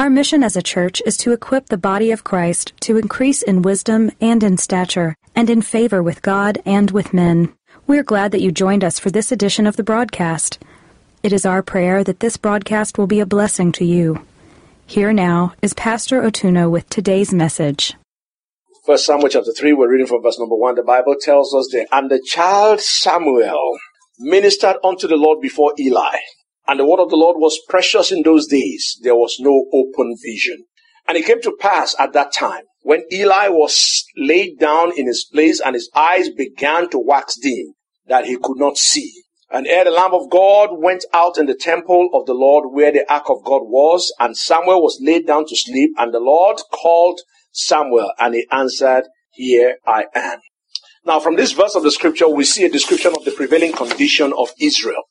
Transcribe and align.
Our 0.00 0.08
mission 0.08 0.42
as 0.42 0.56
a 0.56 0.62
church 0.62 1.02
is 1.04 1.18
to 1.18 1.32
equip 1.32 1.66
the 1.66 1.76
body 1.76 2.10
of 2.10 2.24
Christ 2.24 2.72
to 2.80 2.96
increase 2.96 3.42
in 3.42 3.60
wisdom 3.60 4.10
and 4.18 4.42
in 4.42 4.56
stature, 4.56 5.14
and 5.36 5.50
in 5.50 5.60
favor 5.60 6.02
with 6.02 6.22
God 6.22 6.56
and 6.64 6.90
with 6.90 7.12
men. 7.12 7.52
We're 7.86 8.02
glad 8.02 8.32
that 8.32 8.40
you 8.40 8.50
joined 8.50 8.82
us 8.82 8.98
for 8.98 9.10
this 9.10 9.30
edition 9.30 9.66
of 9.66 9.76
the 9.76 9.82
broadcast. 9.82 10.58
It 11.22 11.34
is 11.34 11.44
our 11.44 11.62
prayer 11.62 12.02
that 12.02 12.20
this 12.20 12.38
broadcast 12.38 12.96
will 12.96 13.08
be 13.08 13.20
a 13.20 13.26
blessing 13.26 13.72
to 13.72 13.84
you. 13.84 14.24
Here 14.86 15.12
now 15.12 15.52
is 15.60 15.74
Pastor 15.74 16.22
Otuno 16.22 16.70
with 16.70 16.88
today's 16.88 17.34
message. 17.34 17.92
First 18.86 19.04
Samuel 19.04 19.28
chapter 19.28 19.52
3, 19.52 19.74
we're 19.74 19.92
reading 19.92 20.06
from 20.06 20.22
verse 20.22 20.38
number 20.38 20.56
1. 20.56 20.76
The 20.76 20.82
Bible 20.82 21.16
tells 21.20 21.54
us 21.54 21.68
that, 21.72 21.88
And 21.92 22.10
the 22.10 22.22
child 22.26 22.80
Samuel 22.80 23.76
ministered 24.18 24.76
unto 24.82 25.06
the 25.06 25.16
Lord 25.16 25.42
before 25.42 25.74
Eli. 25.78 26.16
And 26.70 26.78
the 26.78 26.86
word 26.86 27.00
of 27.00 27.10
the 27.10 27.16
Lord 27.16 27.36
was 27.36 27.58
precious 27.68 28.12
in 28.12 28.22
those 28.22 28.46
days. 28.46 28.96
There 29.02 29.16
was 29.16 29.38
no 29.40 29.66
open 29.72 30.14
vision. 30.24 30.66
And 31.08 31.18
it 31.18 31.26
came 31.26 31.42
to 31.42 31.56
pass 31.58 31.96
at 31.98 32.12
that 32.12 32.32
time 32.32 32.62
when 32.82 33.02
Eli 33.12 33.48
was 33.48 34.04
laid 34.16 34.60
down 34.60 34.96
in 34.96 35.08
his 35.08 35.24
place 35.24 35.60
and 35.60 35.74
his 35.74 35.90
eyes 35.96 36.30
began 36.30 36.88
to 36.90 37.00
wax 37.00 37.36
dim 37.42 37.72
that 38.06 38.26
he 38.26 38.36
could 38.40 38.58
not 38.58 38.78
see. 38.78 39.10
And 39.50 39.66
ere 39.66 39.82
the 39.82 39.90
Lamp 39.90 40.14
of 40.14 40.30
God 40.30 40.68
went 40.72 41.04
out 41.12 41.38
in 41.38 41.46
the 41.46 41.56
temple 41.56 42.08
of 42.14 42.26
the 42.26 42.34
Lord 42.34 42.72
where 42.72 42.92
the 42.92 43.04
ark 43.12 43.28
of 43.30 43.42
God 43.42 43.62
was, 43.64 44.14
and 44.20 44.36
Samuel 44.36 44.80
was 44.80 45.00
laid 45.02 45.26
down 45.26 45.46
to 45.46 45.56
sleep, 45.56 45.90
and 45.98 46.14
the 46.14 46.20
Lord 46.20 46.58
called 46.72 47.20
Samuel, 47.50 48.12
and 48.20 48.32
he 48.36 48.46
answered, 48.52 49.08
Here 49.32 49.78
I 49.84 50.04
am. 50.14 50.38
Now, 51.04 51.18
from 51.18 51.34
this 51.34 51.50
verse 51.50 51.74
of 51.74 51.82
the 51.82 51.90
scripture, 51.90 52.28
we 52.28 52.44
see 52.44 52.64
a 52.64 52.70
description 52.70 53.16
of 53.16 53.24
the 53.24 53.32
prevailing 53.32 53.72
condition 53.72 54.32
of 54.38 54.52
Israel. 54.60 55.02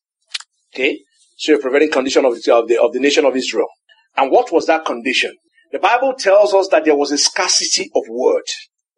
Okay? 0.74 1.00
So 1.40 1.56
a 1.56 1.60
prevailing 1.60 1.92
condition 1.92 2.26
of 2.26 2.36
the, 2.42 2.56
of 2.56 2.68
the, 2.70 2.82
of 2.82 2.94
the 2.94 3.00
nation 3.02 3.26
of 3.26 3.38
Israel. 3.38 3.70
And 4.18 4.32
what 4.32 4.52
was 4.54 4.68
that 4.68 4.86
condition? 4.86 5.36
The 5.72 5.80
Bible 5.80 6.16
tells 6.20 6.54
us 6.54 6.70
that 6.70 6.86
there 6.86 6.98
was 6.98 7.14
a 7.14 7.20
scarcity 7.20 7.92
of 7.96 8.04
word, 8.10 8.44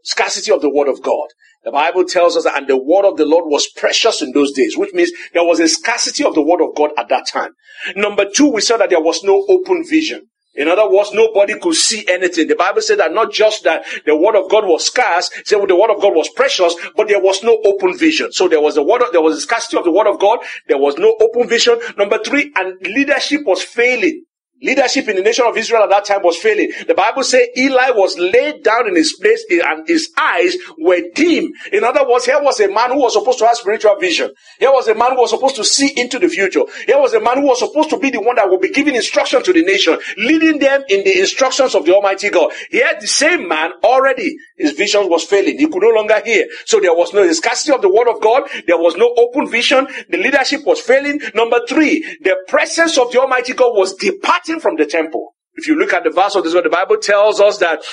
scarcity 0.05 0.53
of 0.53 0.61
the 0.63 0.71
word 0.71 0.89
of 0.89 1.03
God. 1.03 1.27
The 1.65 1.71
Bible 1.71 2.05
tells 2.05 2.37
us 2.37 2.45
that, 2.45 2.57
and 2.57 2.67
the 2.67 2.77
word 2.81 3.05
of 3.05 3.17
the 3.17 3.25
Lord 3.27 3.45
was 3.47 3.69
precious 3.77 4.23
in 4.23 4.33
those 4.33 4.53
days, 4.53 4.77
which 4.77 4.93
means 4.93 5.11
there 5.35 5.45
was 5.45 5.61
a 5.61 5.69
scarcity 5.69 6.25
of 6.25 6.35
the 6.35 6.43
word 6.43 6.61
of 6.61 6.75
God 6.75 6.91
at 6.97 7.09
that 7.09 7.27
time. 7.31 7.51
Number 7.97 8.25
two, 8.33 8.49
we 8.51 8.61
saw 8.61 8.77
that 8.77 8.89
there 8.91 9.01
was 9.01 9.23
no 9.23 9.45
open 9.49 9.85
vision. 9.87 10.23
In 10.55 10.67
other 10.67 10.89
words, 10.89 11.11
nobody 11.13 11.57
could 11.59 11.75
see 11.75 12.05
anything. 12.07 12.47
The 12.47 12.55
Bible 12.55 12.81
said 12.81 12.99
that 12.99 13.13
not 13.13 13.31
just 13.31 13.63
that 13.63 13.85
the 14.05 14.15
word 14.15 14.35
of 14.35 14.49
God 14.51 14.65
was 14.65 14.85
scarce, 14.85 15.31
said 15.45 15.57
well, 15.57 15.67
the 15.67 15.75
word 15.77 15.91
of 15.91 16.01
God 16.01 16.13
was 16.15 16.29
precious, 16.29 16.75
but 16.95 17.07
there 17.07 17.21
was 17.21 17.43
no 17.43 17.59
open 17.65 17.97
vision. 17.97 18.31
So 18.33 18.47
there 18.49 18.61
was 18.61 18.77
a 18.77 18.83
word, 18.83 19.01
of, 19.01 19.13
there 19.13 19.21
was 19.21 19.37
a 19.37 19.41
scarcity 19.41 19.77
of 19.77 19.85
the 19.85 19.91
word 19.91 20.07
of 20.07 20.19
God. 20.19 20.39
There 20.67 20.77
was 20.77 20.97
no 20.97 21.15
open 21.21 21.47
vision. 21.47 21.79
Number 21.97 22.19
three, 22.19 22.51
and 22.55 22.75
leadership 22.81 23.41
was 23.45 23.63
failing. 23.63 24.25
Leadership 24.61 25.07
in 25.07 25.15
the 25.15 25.21
nation 25.21 25.45
of 25.45 25.57
Israel 25.57 25.83
at 25.83 25.89
that 25.89 26.05
time 26.05 26.21
was 26.23 26.37
failing. 26.37 26.71
The 26.87 26.93
Bible 26.93 27.23
says 27.23 27.47
Eli 27.57 27.91
was 27.91 28.17
laid 28.17 28.63
down 28.63 28.87
in 28.87 28.95
his 28.95 29.13
place 29.13 29.43
and 29.49 29.87
his 29.87 30.11
eyes 30.17 30.55
were 30.77 31.01
dim. 31.15 31.51
In 31.71 31.83
other 31.83 32.07
words, 32.07 32.25
here 32.25 32.41
was 32.41 32.59
a 32.59 32.67
man 32.67 32.91
who 32.91 32.99
was 32.99 33.13
supposed 33.13 33.39
to 33.39 33.47
have 33.47 33.57
spiritual 33.57 33.97
vision. 33.99 34.31
Here 34.59 34.71
was 34.71 34.87
a 34.87 34.95
man 34.95 35.11
who 35.11 35.21
was 35.21 35.31
supposed 35.31 35.55
to 35.55 35.63
see 35.63 35.91
into 35.99 36.19
the 36.19 36.29
future. 36.29 36.61
Here 36.85 36.99
was 36.99 37.13
a 37.13 37.19
man 37.19 37.39
who 37.39 37.47
was 37.47 37.59
supposed 37.59 37.89
to 37.89 37.97
be 37.97 38.11
the 38.11 38.21
one 38.21 38.35
that 38.35 38.49
would 38.49 38.61
be 38.61 38.69
giving 38.69 38.95
instruction 38.95 39.41
to 39.43 39.53
the 39.53 39.63
nation, 39.63 39.97
leading 40.17 40.59
them 40.59 40.83
in 40.89 41.03
the 41.03 41.19
instructions 41.19 41.73
of 41.73 41.85
the 41.85 41.93
Almighty 41.95 42.29
God. 42.29 42.51
Here, 42.69 42.91
the 42.99 43.07
same 43.07 43.47
man 43.47 43.71
already, 43.83 44.37
his 44.61 44.73
vision 44.73 45.09
was 45.09 45.23
failing. 45.23 45.57
He 45.57 45.67
could 45.67 45.81
no 45.81 45.89
longer 45.89 46.21
hear. 46.23 46.47
So 46.65 46.79
there 46.79 46.93
was 46.93 47.13
no 47.13 47.29
scarcity 47.31 47.73
of 47.73 47.81
the 47.81 47.89
word 47.89 48.07
of 48.07 48.21
God. 48.21 48.43
There 48.67 48.77
was 48.77 48.95
no 48.95 49.13
open 49.17 49.47
vision. 49.49 49.87
The 50.09 50.17
leadership 50.17 50.61
was 50.65 50.79
failing. 50.79 51.21
Number 51.35 51.59
three, 51.67 52.01
the 52.21 52.37
presence 52.47 52.97
of 52.97 53.11
the 53.11 53.19
Almighty 53.19 53.53
God 53.53 53.75
was 53.75 53.95
departing 53.95 54.59
from 54.59 54.77
the 54.77 54.85
temple. 54.85 55.35
If 55.55 55.67
you 55.67 55.75
look 55.77 55.93
at 55.93 56.03
the 56.03 56.11
verse 56.11 56.35
of 56.35 56.43
this, 56.43 56.53
what 56.53 56.63
the 56.63 56.69
Bible 56.69 56.97
tells 56.97 57.39
us 57.39 57.57
that 57.59 57.83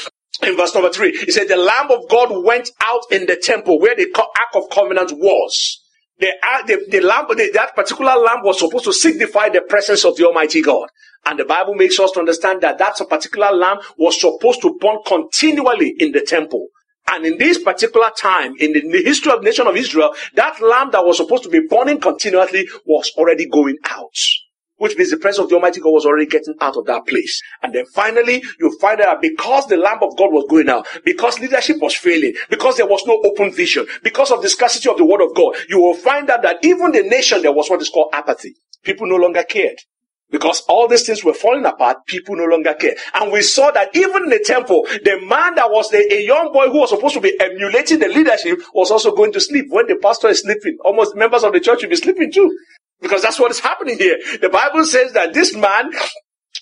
in 0.42 0.56
verse 0.56 0.74
number 0.74 0.90
three, 0.90 1.10
it 1.10 1.32
said 1.32 1.48
the 1.48 1.56
Lamp 1.56 1.90
of 1.90 2.08
God 2.08 2.44
went 2.44 2.70
out 2.80 3.02
in 3.10 3.26
the 3.26 3.36
temple 3.36 3.80
where 3.80 3.96
the 3.96 4.12
Ark 4.16 4.54
of 4.54 4.70
Covenant 4.70 5.12
was. 5.12 5.82
Uh, 6.20 6.62
the, 6.66 6.76
the, 6.90 6.98
the 6.98 7.00
lamb, 7.00 7.26
the, 7.28 7.50
that 7.54 7.74
particular 7.74 8.16
lamb 8.16 8.38
was 8.42 8.58
supposed 8.58 8.84
to 8.84 8.92
signify 8.92 9.48
the 9.48 9.60
presence 9.62 10.04
of 10.04 10.16
the 10.16 10.26
Almighty 10.26 10.60
God. 10.62 10.88
And 11.26 11.38
the 11.38 11.44
Bible 11.44 11.74
makes 11.74 11.98
us 12.00 12.10
to 12.12 12.20
understand 12.20 12.62
that 12.62 12.78
that 12.78 12.96
particular 13.08 13.52
lamb 13.52 13.78
was 13.96 14.20
supposed 14.20 14.62
to 14.62 14.76
burn 14.80 14.98
continually 15.06 15.94
in 15.98 16.12
the 16.12 16.22
temple. 16.22 16.68
And 17.10 17.24
in 17.24 17.38
this 17.38 17.62
particular 17.62 18.10
time, 18.16 18.54
in 18.58 18.72
the, 18.72 18.80
in 18.80 18.90
the 18.90 19.02
history 19.02 19.32
of 19.32 19.40
the 19.40 19.44
nation 19.44 19.66
of 19.66 19.76
Israel, 19.76 20.14
that 20.34 20.60
lamb 20.60 20.90
that 20.92 21.04
was 21.04 21.16
supposed 21.16 21.44
to 21.44 21.48
be 21.48 21.66
burning 21.68 22.00
continuously 22.00 22.68
was 22.84 23.12
already 23.16 23.48
going 23.48 23.76
out 23.84 24.14
which 24.78 24.96
means 24.96 25.10
the 25.10 25.16
presence 25.16 25.44
of 25.44 25.48
the 25.50 25.54
Almighty 25.56 25.80
God 25.80 25.90
was 25.90 26.06
already 26.06 26.26
getting 26.26 26.54
out 26.60 26.76
of 26.76 26.86
that 26.86 27.06
place. 27.06 27.40
And 27.62 27.74
then 27.74 27.84
finally, 27.86 28.42
you 28.58 28.76
find 28.80 29.00
out 29.00 29.20
because 29.20 29.66
the 29.66 29.76
Lamp 29.76 30.02
of 30.02 30.16
God 30.16 30.32
was 30.32 30.46
going 30.48 30.68
out, 30.68 30.86
because 31.04 31.38
leadership 31.38 31.76
was 31.80 31.94
failing, 31.94 32.34
because 32.48 32.76
there 32.76 32.86
was 32.86 33.04
no 33.06 33.20
open 33.24 33.52
vision, 33.52 33.86
because 34.02 34.30
of 34.30 34.42
the 34.42 34.48
scarcity 34.48 34.88
of 34.88 34.96
the 34.96 35.04
Word 35.04 35.20
of 35.20 35.34
God, 35.34 35.54
you 35.68 35.80
will 35.80 35.94
find 35.94 36.30
out 36.30 36.42
that 36.42 36.64
even 36.64 36.92
the 36.92 37.02
nation, 37.02 37.42
there 37.42 37.52
was 37.52 37.68
what 37.68 37.82
is 37.82 37.90
called 37.90 38.10
apathy. 38.12 38.54
People 38.82 39.06
no 39.06 39.16
longer 39.16 39.42
cared. 39.42 39.78
Because 40.30 40.60
all 40.68 40.86
these 40.86 41.06
things 41.06 41.24
were 41.24 41.32
falling 41.32 41.64
apart, 41.64 42.04
people 42.06 42.36
no 42.36 42.44
longer 42.44 42.74
care. 42.74 42.94
And 43.14 43.32
we 43.32 43.40
saw 43.40 43.70
that 43.70 43.96
even 43.96 44.24
in 44.24 44.28
the 44.28 44.44
temple, 44.44 44.86
the 45.02 45.18
man 45.26 45.54
that 45.54 45.70
was 45.70 45.88
the, 45.90 46.06
a 46.12 46.22
young 46.22 46.52
boy 46.52 46.68
who 46.68 46.80
was 46.80 46.90
supposed 46.90 47.14
to 47.14 47.20
be 47.20 47.38
emulating 47.40 47.98
the 47.98 48.08
leadership 48.08 48.60
was 48.74 48.90
also 48.90 49.14
going 49.14 49.32
to 49.32 49.40
sleep. 49.40 49.66
When 49.70 49.86
the 49.86 49.96
pastor 49.96 50.28
is 50.28 50.42
sleeping, 50.42 50.76
almost 50.84 51.16
members 51.16 51.44
of 51.44 51.54
the 51.54 51.60
church 51.60 51.82
will 51.82 51.88
be 51.88 51.96
sleeping 51.96 52.30
too. 52.30 52.54
Because 53.00 53.22
that's 53.22 53.38
what 53.38 53.50
is 53.50 53.60
happening 53.60 53.96
here. 53.98 54.18
The 54.40 54.48
Bible 54.48 54.84
says 54.84 55.12
that 55.12 55.32
this 55.32 55.54
man 55.54 55.90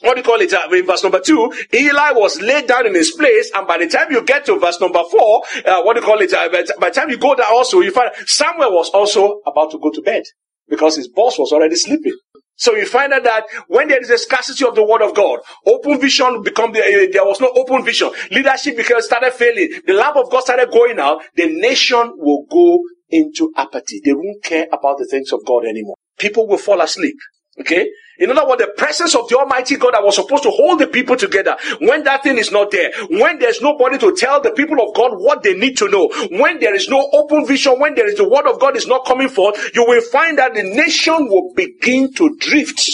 what 0.02 0.14
do 0.14 0.20
you 0.20 0.24
call 0.24 0.40
it? 0.40 0.52
Uh, 0.52 0.68
in 0.72 0.86
verse 0.86 1.02
number 1.02 1.20
two, 1.20 1.52
Eli 1.72 2.12
was 2.12 2.40
laid 2.40 2.66
down 2.66 2.86
in 2.86 2.94
his 2.94 3.12
place, 3.12 3.50
and 3.54 3.66
by 3.66 3.78
the 3.78 3.86
time 3.86 4.10
you 4.10 4.22
get 4.22 4.44
to 4.46 4.58
verse 4.58 4.80
number 4.80 5.02
four, 5.10 5.42
uh, 5.64 5.82
what 5.82 5.94
do 5.94 6.00
you 6.00 6.06
call 6.06 6.20
it? 6.20 6.32
Uh, 6.32 6.48
by 6.78 6.90
the 6.90 6.94
time 6.94 7.08
you 7.08 7.16
go 7.16 7.34
there 7.34 7.46
also, 7.46 7.80
you 7.80 7.90
find 7.90 8.10
Samuel 8.26 8.72
was 8.72 8.90
also 8.90 9.40
about 9.46 9.70
to 9.70 9.78
go 9.78 9.90
to 9.90 10.02
bed 10.02 10.22
because 10.68 10.96
his 10.96 11.08
boss 11.08 11.38
was 11.38 11.52
already 11.52 11.76
sleeping. 11.76 12.14
So 12.56 12.74
you 12.74 12.86
find 12.86 13.12
out 13.12 13.24
that 13.24 13.44
when 13.68 13.88
there 13.88 14.00
is 14.00 14.10
a 14.10 14.18
scarcity 14.18 14.64
of 14.66 14.74
the 14.74 14.84
word 14.84 15.02
of 15.02 15.14
God, 15.14 15.40
open 15.66 16.00
vision 16.00 16.42
become 16.42 16.72
the, 16.72 16.80
uh, 16.80 17.12
there 17.12 17.24
was 17.24 17.40
no 17.40 17.50
open 17.54 17.84
vision. 17.84 18.10
Leadership 18.30 18.76
because 18.76 19.06
started 19.06 19.32
failing. 19.32 19.80
The 19.86 19.92
lamp 19.92 20.16
of 20.16 20.30
God 20.30 20.40
started 20.40 20.70
going 20.70 20.98
out. 20.98 21.22
The 21.36 21.46
nation 21.46 22.12
will 22.16 22.46
go 22.50 22.80
into 23.08 23.52
apathy. 23.56 24.00
They 24.04 24.12
won't 24.12 24.42
care 24.42 24.66
about 24.72 24.98
the 24.98 25.06
things 25.06 25.32
of 25.32 25.44
God 25.44 25.64
anymore 25.64 25.96
people 26.18 26.46
will 26.46 26.58
fall 26.58 26.80
asleep. 26.80 27.16
Okay? 27.60 27.88
In 28.18 28.30
other 28.30 28.46
words, 28.48 28.62
the 28.62 28.72
presence 28.76 29.14
of 29.14 29.28
the 29.28 29.38
Almighty 29.38 29.76
God 29.76 29.92
that 29.92 30.02
was 30.02 30.16
supposed 30.16 30.42
to 30.44 30.50
hold 30.50 30.78
the 30.78 30.86
people 30.86 31.16
together, 31.16 31.56
when 31.80 32.02
that 32.04 32.22
thing 32.22 32.38
is 32.38 32.50
not 32.50 32.70
there, 32.70 32.90
when 33.10 33.38
there's 33.38 33.60
nobody 33.60 33.98
to 33.98 34.14
tell 34.16 34.40
the 34.40 34.52
people 34.52 34.80
of 34.80 34.94
God 34.94 35.12
what 35.16 35.42
they 35.42 35.54
need 35.54 35.76
to 35.78 35.88
know, 35.88 36.08
when 36.30 36.58
there 36.60 36.74
is 36.74 36.88
no 36.88 37.10
open 37.12 37.46
vision, 37.46 37.78
when 37.78 37.94
there 37.94 38.08
is 38.08 38.16
the 38.16 38.28
word 38.28 38.46
of 38.46 38.58
God 38.58 38.76
is 38.76 38.86
not 38.86 39.04
coming 39.06 39.28
forth, 39.28 39.70
you 39.74 39.84
will 39.86 40.00
find 40.00 40.38
that 40.38 40.54
the 40.54 40.62
nation 40.62 41.28
will 41.28 41.52
begin 41.54 42.12
to 42.14 42.36
drift 42.38 42.88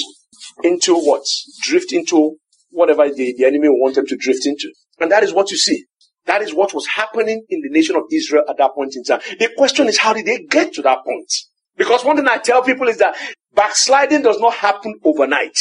into 0.64 0.96
what? 0.96 1.24
Drift 1.60 1.92
into 1.92 2.36
whatever 2.70 3.08
the, 3.08 3.34
the 3.36 3.44
enemy 3.44 3.68
want 3.68 3.94
them 3.94 4.06
to 4.06 4.16
drift 4.16 4.46
into. 4.46 4.72
And 4.98 5.10
that 5.12 5.22
is 5.22 5.32
what 5.32 5.50
you 5.50 5.56
see. 5.56 5.84
That 6.26 6.42
is 6.42 6.54
what 6.54 6.74
was 6.74 6.86
happening 6.86 7.44
in 7.48 7.60
the 7.62 7.70
nation 7.70 7.96
of 7.96 8.04
Israel 8.10 8.44
at 8.48 8.56
that 8.58 8.74
point 8.74 8.94
in 8.96 9.04
time. 9.04 9.20
The 9.38 9.50
question 9.56 9.88
is, 9.88 9.98
how 9.98 10.12
did 10.12 10.26
they 10.26 10.44
get 10.44 10.72
to 10.74 10.82
that 10.82 11.04
point? 11.04 11.32
Because 11.76 12.04
one 12.04 12.16
thing 12.16 12.28
I 12.28 12.38
tell 12.38 12.62
people 12.62 12.88
is 12.88 12.98
that 12.98 13.16
backsliding 13.54 14.22
does 14.22 14.38
not 14.38 14.54
happen 14.54 14.94
overnight. 15.04 15.58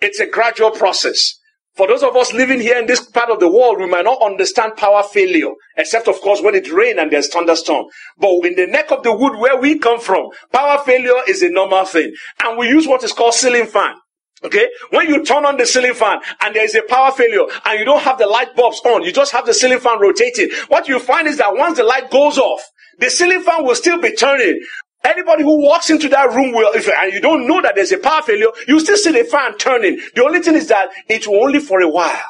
It's 0.00 0.20
a 0.20 0.26
gradual 0.26 0.70
process. 0.70 1.38
For 1.76 1.88
those 1.88 2.04
of 2.04 2.14
us 2.14 2.32
living 2.32 2.60
here 2.60 2.78
in 2.78 2.86
this 2.86 3.04
part 3.04 3.30
of 3.30 3.40
the 3.40 3.48
world, 3.48 3.78
we 3.78 3.86
might 3.86 4.04
not 4.04 4.22
understand 4.22 4.76
power 4.76 5.02
failure, 5.02 5.50
except 5.76 6.06
of 6.06 6.20
course 6.20 6.40
when 6.40 6.54
it 6.54 6.70
rains 6.70 7.00
and 7.00 7.10
there's 7.10 7.26
thunderstorm. 7.26 7.86
But 8.16 8.44
in 8.44 8.54
the 8.54 8.68
neck 8.68 8.92
of 8.92 9.02
the 9.02 9.12
wood 9.12 9.36
where 9.38 9.60
we 9.60 9.80
come 9.80 9.98
from, 9.98 10.28
power 10.52 10.82
failure 10.84 11.20
is 11.26 11.42
a 11.42 11.48
normal 11.48 11.84
thing. 11.84 12.12
And 12.44 12.56
we 12.58 12.68
use 12.68 12.86
what 12.86 13.02
is 13.02 13.12
called 13.12 13.34
ceiling 13.34 13.66
fan. 13.66 13.96
Okay? 14.44 14.68
When 14.90 15.08
you 15.08 15.24
turn 15.24 15.44
on 15.46 15.56
the 15.56 15.66
ceiling 15.66 15.94
fan 15.94 16.20
and 16.42 16.54
there 16.54 16.64
is 16.64 16.76
a 16.76 16.82
power 16.82 17.10
failure 17.10 17.46
and 17.64 17.78
you 17.78 17.84
don't 17.84 18.02
have 18.02 18.18
the 18.18 18.26
light 18.26 18.54
bulbs 18.54 18.80
on, 18.84 19.02
you 19.02 19.12
just 19.12 19.32
have 19.32 19.46
the 19.46 19.54
ceiling 19.54 19.80
fan 19.80 19.98
rotating. 19.98 20.50
What 20.68 20.86
you 20.86 21.00
find 21.00 21.26
is 21.26 21.38
that 21.38 21.56
once 21.56 21.78
the 21.78 21.84
light 21.84 22.08
goes 22.08 22.38
off, 22.38 22.62
the 22.98 23.10
ceiling 23.10 23.42
fan 23.42 23.64
will 23.64 23.74
still 23.74 23.98
be 24.00 24.14
turning, 24.14 24.60
Anybody 25.04 25.42
who 25.42 25.62
walks 25.62 25.90
into 25.90 26.08
that 26.08 26.32
room 26.32 26.52
will, 26.52 26.72
if, 26.74 26.88
and 26.88 27.12
you 27.12 27.20
don't 27.20 27.46
know 27.46 27.60
that 27.62 27.74
there's 27.74 27.92
a 27.92 27.98
power 27.98 28.22
failure, 28.22 28.48
you 28.66 28.80
still 28.80 28.96
see 28.96 29.12
the 29.12 29.24
fan 29.24 29.56
turning. 29.58 30.00
The 30.14 30.24
only 30.24 30.40
thing 30.40 30.54
is 30.54 30.68
that 30.68 30.88
it 31.08 31.26
will 31.26 31.44
only 31.44 31.60
for 31.60 31.80
a 31.82 31.88
while. 31.88 32.22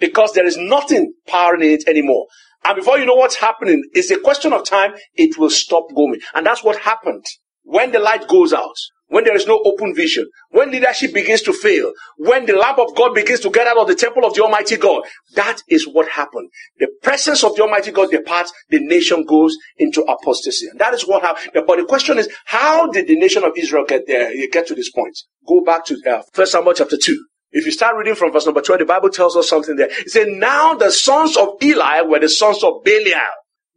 because 0.00 0.32
there 0.32 0.46
is 0.46 0.56
nothing 0.56 1.12
powering 1.28 1.62
it 1.62 1.86
anymore. 1.86 2.26
And 2.64 2.76
before 2.76 2.98
you 2.98 3.06
know 3.06 3.14
what's 3.14 3.36
happening, 3.36 3.82
it's 3.92 4.10
a 4.10 4.18
question 4.18 4.52
of 4.52 4.64
time, 4.64 4.92
it 5.14 5.38
will 5.38 5.50
stop 5.50 5.84
going. 5.94 6.20
And 6.34 6.44
that's 6.44 6.64
what 6.64 6.78
happened. 6.80 7.24
When 7.62 7.92
the 7.92 8.00
light 8.00 8.26
goes 8.26 8.52
out, 8.52 8.74
when 9.10 9.24
there 9.24 9.36
is 9.36 9.46
no 9.46 9.60
open 9.64 9.94
vision, 9.94 10.26
when 10.50 10.70
leadership 10.70 11.12
begins 11.12 11.42
to 11.42 11.52
fail, 11.52 11.92
when 12.16 12.46
the 12.46 12.54
lamp 12.54 12.78
of 12.78 12.94
God 12.96 13.14
begins 13.14 13.40
to 13.40 13.50
get 13.50 13.66
out 13.66 13.76
of 13.76 13.88
the 13.88 13.94
temple 13.94 14.24
of 14.24 14.34
the 14.34 14.42
Almighty 14.42 14.76
God, 14.76 15.02
that 15.34 15.58
is 15.68 15.86
what 15.86 16.08
happened. 16.08 16.48
The 16.78 16.88
presence 17.02 17.44
of 17.44 17.54
the 17.56 17.62
Almighty 17.62 17.90
God 17.90 18.10
departs, 18.10 18.52
the 18.70 18.80
nation 18.80 19.24
goes 19.24 19.56
into 19.76 20.02
apostasy. 20.02 20.68
And 20.68 20.80
that 20.80 20.94
is 20.94 21.02
what 21.02 21.22
happened. 21.22 21.64
But 21.66 21.76
the 21.76 21.84
question 21.84 22.18
is, 22.18 22.28
how 22.46 22.90
did 22.90 23.08
the 23.08 23.16
nation 23.16 23.44
of 23.44 23.52
Israel 23.56 23.84
get 23.86 24.06
there, 24.06 24.32
get 24.50 24.66
to 24.68 24.74
this 24.74 24.90
point? 24.90 25.16
Go 25.46 25.62
back 25.62 25.84
to 25.86 26.00
uh, 26.08 26.22
1 26.34 26.46
Samuel 26.46 26.74
chapter 26.74 26.96
2. 26.96 27.26
If 27.52 27.66
you 27.66 27.72
start 27.72 27.96
reading 27.96 28.14
from 28.14 28.32
verse 28.32 28.46
number 28.46 28.62
12, 28.62 28.78
the 28.78 28.84
Bible 28.84 29.10
tells 29.10 29.36
us 29.36 29.48
something 29.48 29.74
there. 29.74 29.88
It 29.90 30.10
said, 30.10 30.28
now 30.28 30.74
the 30.74 30.90
sons 30.90 31.36
of 31.36 31.48
Eli 31.60 32.02
were 32.02 32.20
the 32.20 32.28
sons 32.28 32.62
of 32.62 32.84
Belial. 32.84 33.20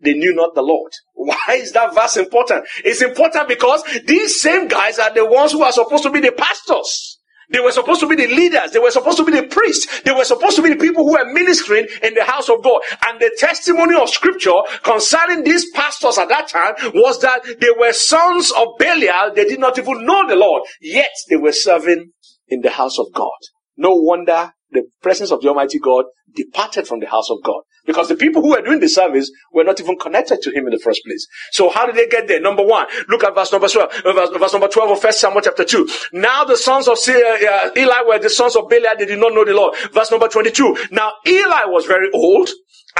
They 0.03 0.13
knew 0.13 0.35
not 0.35 0.55
the 0.55 0.61
Lord. 0.61 0.91
Why 1.13 1.37
is 1.51 1.71
that 1.73 1.95
verse 1.95 2.17
important? 2.17 2.65
It's 2.83 3.01
important 3.01 3.47
because 3.47 3.83
these 4.05 4.41
same 4.41 4.67
guys 4.67 4.99
are 4.99 5.13
the 5.13 5.25
ones 5.25 5.51
who 5.53 5.63
are 5.63 5.71
supposed 5.71 6.03
to 6.03 6.11
be 6.11 6.19
the 6.19 6.31
pastors. 6.31 7.19
They 7.49 7.59
were 7.59 7.71
supposed 7.71 7.99
to 7.99 8.07
be 8.07 8.15
the 8.15 8.27
leaders. 8.27 8.71
They 8.71 8.79
were 8.79 8.91
supposed 8.91 9.17
to 9.17 9.25
be 9.25 9.31
the 9.31 9.43
priests. 9.47 10.01
They 10.01 10.11
were 10.11 10.23
supposed 10.23 10.55
to 10.55 10.61
be 10.63 10.69
the 10.69 10.75
people 10.75 11.03
who 11.05 11.11
were 11.11 11.31
ministering 11.31 11.87
in 12.01 12.13
the 12.15 12.23
house 12.23 12.49
of 12.49 12.63
God. 12.63 12.81
And 13.05 13.19
the 13.19 13.35
testimony 13.37 13.95
of 13.95 14.09
scripture 14.09 14.59
concerning 14.83 15.43
these 15.43 15.69
pastors 15.71 16.17
at 16.17 16.29
that 16.29 16.47
time 16.47 16.73
was 16.95 17.21
that 17.21 17.43
they 17.59 17.71
were 17.77 17.93
sons 17.93 18.51
of 18.51 18.69
Belial. 18.79 19.33
They 19.35 19.45
did 19.45 19.59
not 19.59 19.77
even 19.77 20.05
know 20.05 20.27
the 20.27 20.35
Lord. 20.35 20.63
Yet 20.81 21.11
they 21.29 21.37
were 21.37 21.51
serving 21.51 22.11
in 22.47 22.61
the 22.61 22.71
house 22.71 22.97
of 22.97 23.07
God. 23.13 23.29
No 23.77 23.93
wonder 23.95 24.53
the 24.71 24.83
presence 25.01 25.31
of 25.31 25.41
the 25.41 25.49
Almighty 25.49 25.79
God 25.79 26.05
departed 26.35 26.87
from 26.87 26.99
the 26.99 27.07
house 27.07 27.29
of 27.29 27.37
God. 27.43 27.61
Because 27.85 28.07
the 28.07 28.15
people 28.15 28.41
who 28.41 28.51
were 28.51 28.61
doing 28.61 28.79
the 28.79 28.87
service 28.87 29.29
were 29.51 29.63
not 29.63 29.79
even 29.79 29.97
connected 29.97 30.41
to 30.41 30.51
him 30.51 30.65
in 30.65 30.71
the 30.71 30.79
first 30.79 31.01
place. 31.05 31.27
So 31.51 31.69
how 31.69 31.85
did 31.85 31.95
they 31.95 32.07
get 32.07 32.27
there? 32.27 32.39
Number 32.39 32.63
one, 32.63 32.87
look 33.09 33.23
at 33.23 33.35
verse 33.35 33.51
number 33.51 33.67
12, 33.67 33.91
uh, 34.05 34.13
verse, 34.13 34.29
verse 34.37 34.53
number 34.53 34.69
12 34.69 34.91
of 34.91 35.01
first 35.01 35.19
Samuel 35.19 35.41
chapter 35.41 35.65
2. 35.65 35.87
Now 36.13 36.45
the 36.45 36.55
sons 36.55 36.87
of 36.87 36.97
uh, 36.97 37.69
Eli 37.75 38.01
were 38.07 38.19
the 38.19 38.29
sons 38.29 38.55
of 38.55 38.69
Belial, 38.69 38.95
they 38.97 39.05
did 39.05 39.19
not 39.19 39.33
know 39.33 39.43
the 39.43 39.53
Lord. 39.53 39.75
Verse 39.91 40.11
number 40.11 40.29
22. 40.29 40.87
Now 40.91 41.11
Eli 41.27 41.65
was 41.65 41.85
very 41.85 42.09
old 42.13 42.49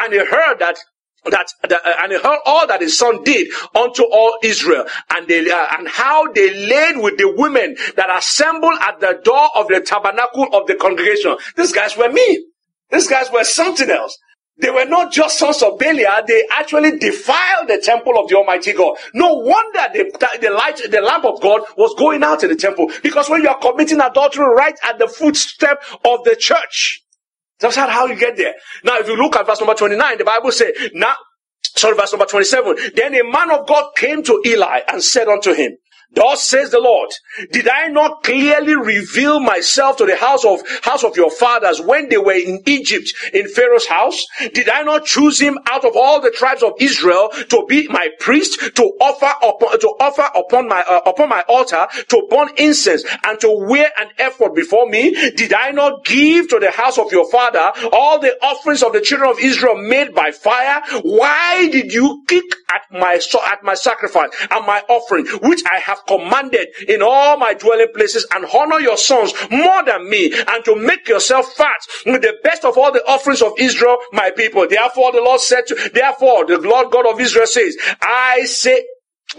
and 0.01 0.13
he 0.13 0.19
heard 0.19 0.59
that 0.59 0.77
that, 1.25 1.47
that 1.69 1.79
uh, 1.85 1.93
and 2.01 2.11
he 2.11 2.17
heard 2.17 2.39
all 2.45 2.67
that 2.67 2.81
his 2.81 2.97
son 2.97 3.23
did 3.23 3.47
unto 3.73 4.03
all 4.03 4.37
Israel, 4.43 4.85
and 5.09 5.27
they 5.27 5.49
uh, 5.49 5.67
and 5.77 5.87
how 5.87 6.29
they 6.33 6.53
laid 6.53 6.97
with 6.97 7.17
the 7.17 7.33
women 7.37 7.77
that 7.95 8.09
assembled 8.15 8.77
at 8.81 8.99
the 8.99 9.21
door 9.23 9.49
of 9.55 9.67
the 9.69 9.79
tabernacle 9.79 10.47
of 10.53 10.67
the 10.67 10.75
congregation. 10.75 11.37
These 11.55 11.71
guys 11.71 11.95
were 11.97 12.11
me. 12.11 12.45
These 12.93 13.07
guys 13.07 13.31
were 13.31 13.43
something 13.43 13.89
else. 13.89 14.17
They 14.57 14.69
were 14.69 14.85
not 14.85 15.11
just 15.11 15.39
sons 15.39 15.63
of 15.63 15.79
Belial, 15.79 16.21
they 16.27 16.43
actually 16.51 16.99
defiled 16.99 17.67
the 17.67 17.79
temple 17.79 18.19
of 18.19 18.29
the 18.29 18.37
Almighty 18.37 18.73
God. 18.73 18.97
No 19.13 19.33
wonder 19.33 19.81
the, 19.91 20.37
the 20.41 20.51
light, 20.51 20.79
the 20.91 21.01
lamp 21.01 21.25
of 21.25 21.41
God 21.41 21.61
was 21.75 21.95
going 21.97 22.23
out 22.23 22.43
in 22.43 22.49
the 22.49 22.55
temple. 22.55 22.91
Because 23.01 23.29
when 23.29 23.41
you 23.41 23.49
are 23.49 23.57
committing 23.57 23.99
adultery 23.99 24.45
right 24.45 24.75
at 24.83 24.99
the 24.99 25.07
footstep 25.07 25.83
of 26.05 26.23
the 26.23 26.35
church, 26.39 27.03
that's 27.59 27.77
not 27.77 27.89
how 27.89 28.05
you 28.05 28.15
get 28.15 28.37
there. 28.37 28.53
Now, 28.83 28.99
if 28.99 29.07
you 29.07 29.15
look 29.15 29.35
at 29.35 29.47
verse 29.47 29.59
number 29.59 29.73
29, 29.73 30.19
the 30.19 30.23
Bible 30.23 30.51
says, 30.51 30.73
now, 30.93 31.15
sorry, 31.75 31.95
verse 31.95 32.13
number 32.13 32.25
27, 32.25 32.75
then 32.95 33.15
a 33.15 33.23
man 33.23 33.49
of 33.49 33.65
God 33.67 33.93
came 33.95 34.21
to 34.23 34.43
Eli 34.45 34.81
and 34.87 35.01
said 35.03 35.27
unto 35.27 35.53
him, 35.53 35.77
Thus 36.15 36.47
says 36.47 36.69
the 36.69 36.79
Lord, 36.79 37.09
did 37.51 37.67
I 37.67 37.87
not 37.87 38.23
clearly 38.23 38.75
reveal 38.75 39.39
myself 39.39 39.97
to 39.97 40.05
the 40.05 40.15
house 40.15 40.45
of, 40.45 40.61
house 40.83 41.03
of 41.03 41.17
your 41.17 41.31
fathers 41.31 41.81
when 41.81 42.09
they 42.09 42.17
were 42.17 42.33
in 42.33 42.61
Egypt 42.65 43.11
in 43.33 43.47
Pharaoh's 43.47 43.87
house? 43.87 44.23
Did 44.53 44.69
I 44.69 44.83
not 44.83 45.05
choose 45.05 45.39
him 45.39 45.57
out 45.69 45.85
of 45.85 45.95
all 45.95 46.21
the 46.21 46.29
tribes 46.29 46.61
of 46.61 46.73
Israel 46.79 47.29
to 47.49 47.65
be 47.67 47.87
my 47.87 48.09
priest, 48.19 48.75
to 48.75 48.83
offer 49.01 49.31
upon, 49.41 49.79
to 49.79 49.87
offer 49.99 50.29
upon 50.35 50.67
my, 50.67 50.81
uh, 50.81 51.01
upon 51.05 51.29
my 51.29 51.41
altar, 51.47 51.87
to 52.09 52.27
burn 52.29 52.49
incense 52.57 53.03
and 53.25 53.39
to 53.39 53.49
wear 53.67 53.91
an 53.99 54.09
ephod 54.19 54.53
before 54.53 54.87
me? 54.87 55.31
Did 55.31 55.53
I 55.53 55.71
not 55.71 56.05
give 56.05 56.49
to 56.49 56.59
the 56.59 56.71
house 56.71 56.97
of 56.97 57.11
your 57.11 57.29
father 57.31 57.71
all 57.91 58.19
the 58.19 58.33
offerings 58.43 58.83
of 58.83 58.93
the 58.93 59.01
children 59.01 59.31
of 59.31 59.39
Israel 59.39 59.75
made 59.75 60.13
by 60.13 60.31
fire? 60.31 60.81
Why 61.01 61.69
did 61.69 61.91
you 61.91 62.23
kick 62.27 62.43
at 62.71 62.81
my, 62.91 63.19
at 63.47 63.63
my 63.63 63.73
sacrifice 63.73 64.29
and 64.51 64.65
my 64.65 64.83
offering, 64.89 65.25
which 65.41 65.63
I 65.71 65.79
have 65.79 66.02
commanded 66.07 66.67
in 66.87 67.01
all 67.01 67.37
my 67.37 67.53
dwelling 67.53 67.87
places 67.93 68.27
and 68.33 68.45
honor 68.53 68.79
your 68.79 68.97
sons 68.97 69.33
more 69.49 69.83
than 69.85 70.09
me 70.09 70.33
and 70.33 70.65
to 70.65 70.75
make 70.75 71.07
yourself 71.07 71.53
fat 71.53 71.79
with 72.05 72.21
the 72.21 72.35
best 72.43 72.65
of 72.65 72.77
all 72.77 72.91
the 72.91 73.03
offerings 73.07 73.41
of 73.41 73.53
Israel, 73.57 73.97
my 74.11 74.31
people. 74.31 74.67
Therefore 74.67 75.11
the 75.11 75.21
Lord 75.21 75.39
said 75.39 75.67
to, 75.67 75.91
therefore 75.93 76.45
the 76.45 76.59
Lord 76.59 76.91
God 76.91 77.05
of 77.05 77.19
Israel 77.19 77.47
says, 77.47 77.77
I 78.01 78.43
say 78.45 78.83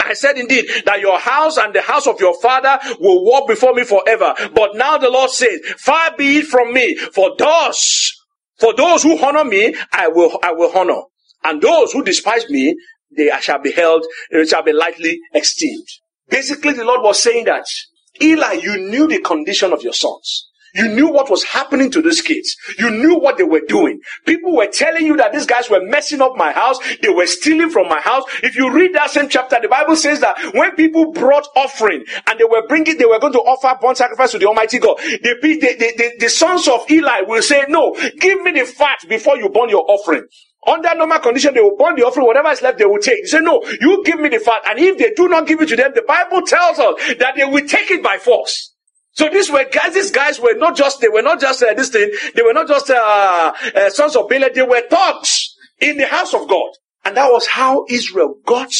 I 0.00 0.14
said 0.14 0.38
indeed 0.38 0.66
that 0.86 1.00
your 1.00 1.18
house 1.18 1.56
and 1.56 1.74
the 1.74 1.82
house 1.82 2.06
of 2.06 2.18
your 2.18 2.34
father 2.40 2.78
will 3.00 3.24
walk 3.24 3.46
before 3.46 3.74
me 3.74 3.84
forever. 3.84 4.34
But 4.54 4.74
now 4.74 4.98
the 4.98 5.10
Lord 5.10 5.30
says, 5.30 5.60
far 5.78 6.16
be 6.16 6.38
it 6.38 6.46
from 6.46 6.72
me, 6.72 6.96
for 6.96 7.36
those, 7.38 8.12
for 8.58 8.74
those 8.74 9.02
who 9.02 9.22
honor 9.24 9.44
me, 9.44 9.74
I 9.92 10.08
will, 10.08 10.38
I 10.42 10.52
will 10.52 10.72
honor. 10.76 11.02
And 11.44 11.60
those 11.60 11.92
who 11.92 12.02
despise 12.02 12.48
me, 12.48 12.74
they 13.16 13.30
shall 13.40 13.60
be 13.60 13.70
held, 13.70 14.04
they 14.32 14.46
shall 14.46 14.62
be 14.62 14.72
lightly 14.72 15.20
esteemed. 15.34 15.86
Basically, 16.28 16.72
the 16.72 16.84
Lord 16.84 17.02
was 17.02 17.22
saying 17.22 17.44
that, 17.46 17.66
Eli, 18.22 18.54
you 18.54 18.76
knew 18.90 19.08
the 19.08 19.20
condition 19.20 19.72
of 19.72 19.82
your 19.82 19.92
sons. 19.92 20.48
You 20.74 20.88
knew 20.88 21.08
what 21.08 21.30
was 21.30 21.44
happening 21.44 21.90
to 21.92 22.02
these 22.02 22.20
kids. 22.20 22.56
You 22.80 22.90
knew 22.90 23.16
what 23.16 23.38
they 23.38 23.44
were 23.44 23.62
doing. 23.66 24.00
People 24.26 24.56
were 24.56 24.66
telling 24.66 25.06
you 25.06 25.16
that 25.18 25.32
these 25.32 25.46
guys 25.46 25.70
were 25.70 25.80
messing 25.80 26.20
up 26.20 26.32
my 26.36 26.50
house. 26.52 26.78
They 27.00 27.10
were 27.10 27.28
stealing 27.28 27.70
from 27.70 27.88
my 27.88 28.00
house. 28.00 28.24
If 28.42 28.56
you 28.56 28.72
read 28.72 28.92
that 28.94 29.10
same 29.10 29.28
chapter, 29.28 29.58
the 29.62 29.68
Bible 29.68 29.94
says 29.94 30.18
that 30.20 30.52
when 30.52 30.74
people 30.74 31.12
brought 31.12 31.46
offering 31.54 32.04
and 32.26 32.40
they 32.40 32.44
were 32.44 32.66
bringing, 32.66 32.98
they 32.98 33.04
were 33.04 33.20
going 33.20 33.34
to 33.34 33.38
offer 33.38 33.78
burnt 33.80 33.98
sacrifice 33.98 34.32
to 34.32 34.38
the 34.38 34.46
Almighty 34.46 34.80
God. 34.80 34.96
The, 34.98 35.38
the, 35.40 35.94
the, 35.96 36.12
the 36.18 36.28
sons 36.28 36.66
of 36.66 36.90
Eli 36.90 37.20
will 37.20 37.42
say, 37.42 37.66
no, 37.68 37.94
give 38.18 38.42
me 38.42 38.50
the 38.50 38.64
fat 38.66 38.98
before 39.08 39.36
you 39.36 39.50
burn 39.50 39.68
your 39.68 39.84
offering. 39.88 40.26
Under 40.66 40.94
normal 40.94 41.18
condition, 41.18 41.54
they 41.54 41.60
will 41.60 41.76
burn 41.76 41.96
the 41.96 42.04
offering, 42.04 42.26
whatever 42.26 42.50
is 42.50 42.62
left, 42.62 42.78
they 42.78 42.86
will 42.86 43.00
take. 43.00 43.24
They 43.24 43.28
say, 43.28 43.40
no, 43.40 43.62
you 43.80 44.02
give 44.04 44.18
me 44.18 44.28
the 44.28 44.38
fat. 44.38 44.62
And 44.66 44.78
if 44.78 44.98
they 44.98 45.12
do 45.14 45.28
not 45.28 45.46
give 45.46 45.60
it 45.60 45.68
to 45.68 45.76
them, 45.76 45.92
the 45.94 46.02
Bible 46.02 46.42
tells 46.42 46.78
us 46.78 46.94
that 47.18 47.34
they 47.36 47.44
will 47.44 47.66
take 47.66 47.90
it 47.90 48.02
by 48.02 48.18
force. 48.18 48.72
So 49.12 49.28
these 49.28 49.50
were 49.50 49.64
guys, 49.70 49.94
these 49.94 50.10
guys 50.10 50.40
were 50.40 50.54
not 50.54 50.76
just, 50.76 51.00
they 51.00 51.08
were 51.08 51.22
not 51.22 51.40
just 51.40 51.62
uh, 51.62 51.72
this 51.74 51.90
thing, 51.90 52.10
they 52.34 52.42
were 52.42 52.52
not 52.52 52.66
just 52.66 52.90
uh, 52.90 53.52
uh, 53.74 53.90
sons 53.90 54.16
of 54.16 54.28
Belial, 54.28 54.50
they 54.52 54.62
were 54.62 54.82
thugs 54.90 55.54
in 55.80 55.98
the 55.98 56.06
house 56.06 56.34
of 56.34 56.48
God. 56.48 56.70
And 57.04 57.16
that 57.16 57.30
was 57.30 57.46
how 57.46 57.84
Israel 57.88 58.34
got 58.44 58.72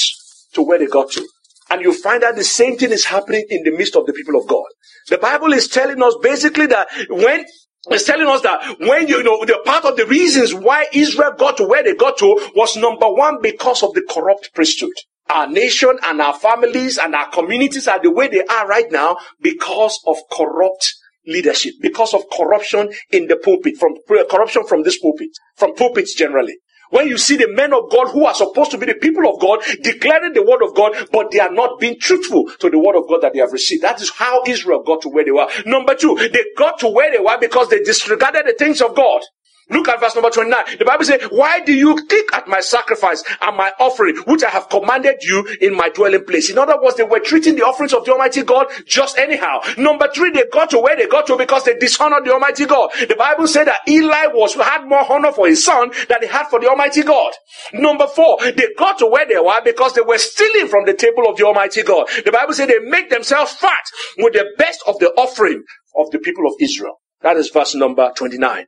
to 0.55 0.63
where 0.63 0.79
they 0.79 0.87
got 0.87 1.11
to. 1.13 1.29
And 1.71 1.83
you 1.83 1.93
find 1.93 2.23
that 2.23 2.37
the 2.37 2.45
same 2.45 2.77
thing 2.77 2.91
is 2.91 3.05
happening 3.05 3.45
in 3.49 3.63
the 3.63 3.71
midst 3.71 3.97
of 3.97 4.07
the 4.07 4.13
people 4.13 4.41
of 4.41 4.47
God. 4.49 4.65
The 5.09 5.19
Bible 5.19 5.53
is 5.53 5.69
telling 5.69 6.03
us 6.03 6.17
basically 6.23 6.67
that 6.67 6.89
when 7.09 7.45
it's 7.91 8.05
telling 8.05 8.29
us 8.29 8.41
that 8.43 8.77
when 8.81 9.09
you 9.09 9.23
know 9.23 9.45
the 9.45 9.61
part 9.65 9.85
of 9.85 9.97
the 9.97 10.07
reasons 10.07 10.55
why 10.55 10.87
Israel 10.93 11.33
got 11.37 11.57
to 11.59 11.65
where 11.65 11.83
they 11.83 11.95
got 11.95 12.19
to 12.19 12.51
was 12.55 12.77
number 12.77 13.09
one 13.09 13.39
because 13.43 13.83
of 13.83 13.93
the 13.95 14.03
corrupt 14.09 14.51
priesthood. 14.55 14.95
Our 15.31 15.47
nation 15.47 15.99
and 16.05 16.21
our 16.21 16.35
families 16.35 16.99
and 16.99 17.15
our 17.15 17.29
communities 17.31 17.89
are 17.89 18.01
the 18.01 18.11
way 18.11 18.29
they 18.29 18.45
are 18.45 18.69
right 18.69 18.91
now 18.91 19.17
because 19.41 19.99
of 20.07 20.17
corrupt 20.31 20.95
leadership, 21.27 21.75
because 21.81 22.13
of 22.13 22.25
corruption 22.31 22.93
in 23.11 23.29
the 23.29 23.37
pulpit, 23.37 23.77
from 23.79 23.95
corruption 24.31 24.67
from 24.67 24.83
this 24.83 24.99
pulpit, 24.99 25.31
from 25.57 25.75
pulpits 25.75 26.15
generally. 26.15 26.57
When 26.95 27.09
you 27.09 27.19
see 27.19 27.37
the 27.37 27.49
men 27.53 27.73
of 27.73 27.91
God 27.91 28.11
who 28.13 28.25
are 28.25 28.35
supposed 28.35 28.71
to 28.71 28.79
be 28.79 28.87
the 28.87 28.95
people 28.95 29.29
of 29.29 29.41
God 29.41 29.61
declaring 29.83 30.33
the 30.33 30.45
word 30.45 30.63
of 30.63 30.77
God, 30.77 31.09
but 31.11 31.33
they 31.33 31.41
are 31.41 31.51
not 31.51 31.81
being 31.81 31.99
truthful 31.99 32.47
to 32.61 32.71
the 32.71 32.79
word 32.79 32.95
of 32.97 33.09
God 33.09 33.21
that 33.23 33.33
they 33.33 33.41
have 33.41 33.53
received. 33.53 33.83
That 33.83 34.01
is 34.01 34.11
how 34.11 34.45
Israel 34.47 34.85
got 34.85 35.03
to 35.03 35.09
where 35.09 35.25
they 35.25 35.33
were. 35.33 35.49
Number 35.67 35.97
two, 35.97 36.15
they 36.17 36.45
got 36.57 36.79
to 36.79 36.89
where 36.89 37.11
they 37.11 37.19
were 37.19 37.37
because 37.41 37.69
they 37.69 37.81
disregarded 37.81 38.47
the 38.47 38.55
things 38.57 38.81
of 38.81 38.95
God. 38.95 39.23
Look 39.71 39.89
at 39.89 39.99
verse 40.01 40.15
number 40.15 40.31
29. 40.31 40.79
The 40.79 40.85
Bible 40.85 41.05
says, 41.05 41.23
why 41.31 41.61
do 41.61 41.73
you 41.73 41.97
kick 42.09 42.27
at 42.35 42.47
my 42.47 42.61
sacrifice 42.61 43.25
and 43.41 43.57
my 43.57 43.73
offering, 43.81 44.17
which 44.27 44.45
I 44.45 44.51
have 44.51 44.69
commanded 44.69 45.23
you 45.23 45.47
in 45.61 45.75
my 45.75 45.89
dwelling 45.89 46.25
place? 46.25 46.51
In 46.51 46.59
other 46.59 46.81
words, 46.81 46.97
they 46.97 47.05
were 47.05 47.21
treating 47.21 47.57
the 47.57 47.63
offerings 47.63 47.95
of 47.95 48.05
the 48.05 48.13
Almighty 48.13 48.43
God 48.43 48.67
just 48.87 49.17
anyhow. 49.17 49.61
Number 49.79 50.09
three, 50.15 50.31
they 50.31 50.45
got 50.53 50.71
to 50.71 50.79
where 50.79 50.97
they 50.97 51.07
got 51.07 51.27
to 51.29 51.39
because 51.39 51.65
they 51.65 51.77
dishonored 51.79 52.27
the 52.27 52.33
Almighty 52.33 52.67
God. 52.67 52.91
The 53.09 53.17
Bible 53.17 53.47
said 53.47 53.65
that 53.65 53.81
Eli 53.89 54.27
was, 54.29 54.55
had 54.55 54.87
more 54.87 55.11
honor 55.11 55.33
for 55.33 55.47
his 55.47 55.65
son 55.65 55.91
than 56.09 56.19
he 56.21 56.29
had 56.29 56.49
for 56.49 56.61
the 56.61 56.69
Almighty 56.69 57.03
God. 57.03 57.33
Number 57.73 58.07
four, 58.07 58.39
they 58.43 58.69
got 58.79 58.99
to 58.99 59.07
where 59.07 59.27
they 59.27 59.39
were 59.39 59.61
because 59.65 59.95
they 59.95 60.03
were 60.03 60.19
stealing 60.19 60.69
from 60.69 60.85
the 60.85 60.95
table 60.95 61.29
of 61.29 61.37
the 61.37 61.45
Almighty 61.47 61.83
God. 61.83 62.07
The 62.25 62.33
Bible 62.33 62.53
said 62.53 62.69
they 62.69 62.81
made 62.81 63.09
themselves 63.11 63.53
fat 63.53 63.85
with 64.19 64.35
the 64.35 64.45
best 64.59 64.83
of 64.87 64.99
the 64.99 65.11
offering 65.13 65.63
of 65.97 66.11
the 66.11 66.19
people 66.19 66.47
of 66.47 66.55
Israel. 66.61 67.01
That 67.23 67.39
is 67.39 67.49
verse 67.49 67.75
number 67.75 68.13
29. 68.15 68.67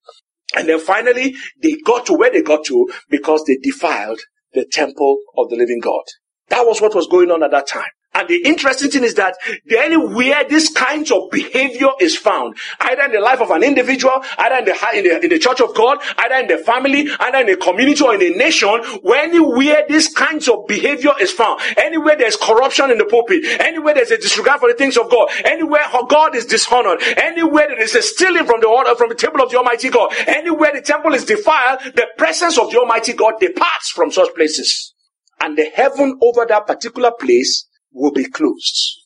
And 0.54 0.68
then 0.68 0.80
finally, 0.80 1.34
they 1.62 1.76
got 1.84 2.06
to 2.06 2.14
where 2.14 2.30
they 2.30 2.42
got 2.42 2.64
to 2.66 2.88
because 3.10 3.44
they 3.46 3.56
defiled 3.56 4.20
the 4.52 4.66
temple 4.70 5.18
of 5.36 5.50
the 5.50 5.56
living 5.56 5.80
God. 5.80 6.04
That 6.48 6.66
was 6.66 6.80
what 6.80 6.94
was 6.94 7.08
going 7.08 7.30
on 7.30 7.42
at 7.42 7.50
that 7.50 7.66
time. 7.66 7.90
And 8.16 8.26
the 8.28 8.42
interesting 8.46 8.90
thing 8.90 9.04
is 9.04 9.14
that 9.16 9.36
anywhere 9.68 10.44
this 10.48 10.72
kind 10.72 11.10
of 11.12 11.30
behavior 11.30 11.90
is 12.00 12.16
found, 12.16 12.56
either 12.80 13.02
in 13.02 13.12
the 13.12 13.20
life 13.20 13.42
of 13.42 13.50
an 13.50 13.62
individual, 13.62 14.24
either 14.38 14.56
in 14.56 14.64
the, 14.64 14.88
in 14.94 15.04
the, 15.04 15.24
in 15.24 15.28
the 15.28 15.38
church 15.38 15.60
of 15.60 15.74
God, 15.74 15.98
either 16.16 16.36
in 16.36 16.46
the 16.48 16.56
family, 16.64 17.08
either 17.20 17.38
in 17.40 17.46
the 17.46 17.56
community 17.58 18.02
or 18.02 18.14
in 18.14 18.20
the 18.20 18.30
nation, 18.34 18.70
where 19.02 19.22
anywhere 19.22 19.84
this 19.86 20.10
kinds 20.14 20.48
of 20.48 20.66
behavior 20.66 21.12
is 21.20 21.30
found, 21.30 21.60
anywhere 21.76 22.16
there's 22.16 22.36
corruption 22.36 22.90
in 22.90 22.96
the 22.96 23.04
pulpit, 23.04 23.44
anywhere 23.60 23.92
there's 23.92 24.10
a 24.10 24.16
disregard 24.16 24.60
for 24.60 24.70
the 24.70 24.78
things 24.78 24.96
of 24.96 25.10
God, 25.10 25.28
anywhere 25.44 25.82
God 26.08 26.34
is 26.34 26.46
dishonored, 26.46 27.02
anywhere 27.18 27.68
there 27.68 27.82
is 27.82 27.94
a 27.94 28.00
stealing 28.00 28.46
from 28.46 28.60
the 28.60 28.68
order, 28.68 28.94
from 28.94 29.10
the 29.10 29.14
table 29.14 29.42
of 29.42 29.50
the 29.50 29.58
Almighty 29.58 29.90
God, 29.90 30.14
anywhere 30.26 30.70
the 30.74 30.80
temple 30.80 31.12
is 31.12 31.26
defiled, 31.26 31.80
the 31.94 32.06
presence 32.16 32.56
of 32.58 32.70
the 32.70 32.78
Almighty 32.78 33.12
God 33.12 33.34
departs 33.40 33.90
from 33.90 34.10
such 34.10 34.34
places. 34.34 34.94
And 35.38 35.58
the 35.58 35.66
heaven 35.74 36.18
over 36.22 36.46
that 36.48 36.66
particular 36.66 37.10
place 37.20 37.66
will 37.96 38.12
be 38.12 38.28
closed. 38.28 39.00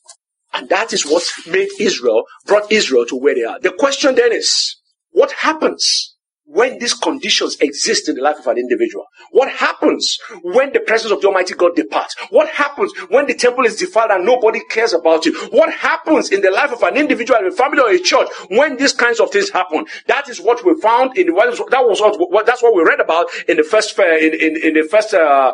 And 0.53 0.69
that 0.69 0.91
is 0.91 1.05
what 1.05 1.23
made 1.47 1.69
Israel, 1.79 2.23
brought 2.45 2.71
Israel 2.71 3.05
to 3.05 3.15
where 3.15 3.33
they 3.33 3.43
are. 3.43 3.59
The 3.59 3.71
question 3.71 4.15
then 4.15 4.33
is, 4.33 4.77
what 5.11 5.31
happens 5.31 6.15
when 6.43 6.77
these 6.79 6.93
conditions 6.93 7.55
exist 7.61 8.09
in 8.09 8.15
the 8.15 8.21
life 8.21 8.37
of 8.39 8.47
an 8.47 8.57
individual? 8.57 9.05
What 9.31 9.49
happens 9.49 10.17
when 10.43 10.73
the 10.73 10.81
presence 10.81 11.13
of 11.13 11.21
the 11.21 11.27
Almighty 11.27 11.53
God 11.53 11.75
departs? 11.75 12.15
What 12.29 12.49
happens 12.49 12.91
when 13.07 13.27
the 13.27 13.33
temple 13.33 13.65
is 13.65 13.77
defiled 13.77 14.11
and 14.11 14.25
nobody 14.25 14.59
cares 14.69 14.91
about 14.91 15.25
it? 15.25 15.33
What 15.53 15.73
happens 15.73 16.29
in 16.29 16.41
the 16.41 16.51
life 16.51 16.73
of 16.73 16.83
an 16.83 16.97
individual, 16.97 17.39
a 17.47 17.51
family, 17.51 17.79
or 17.79 17.89
a 17.89 17.99
church 17.99 18.27
when 18.49 18.75
these 18.75 18.91
kinds 18.91 19.21
of 19.21 19.31
things 19.31 19.49
happen? 19.49 19.85
That 20.07 20.27
is 20.27 20.41
what 20.41 20.65
we 20.65 20.79
found 20.81 21.17
in 21.17 21.27
the 21.27 21.67
that 21.71 21.85
was 21.85 22.01
what 22.01 22.45
that's 22.45 22.61
what 22.61 22.75
we 22.75 22.83
read 22.83 22.99
about 22.99 23.27
in 23.47 23.55
the 23.55 23.63
first 23.63 23.97
in 23.97 24.33
in, 24.33 24.57
in 24.61 24.73
the 24.73 24.87
first 24.91 25.13
uh, 25.13 25.53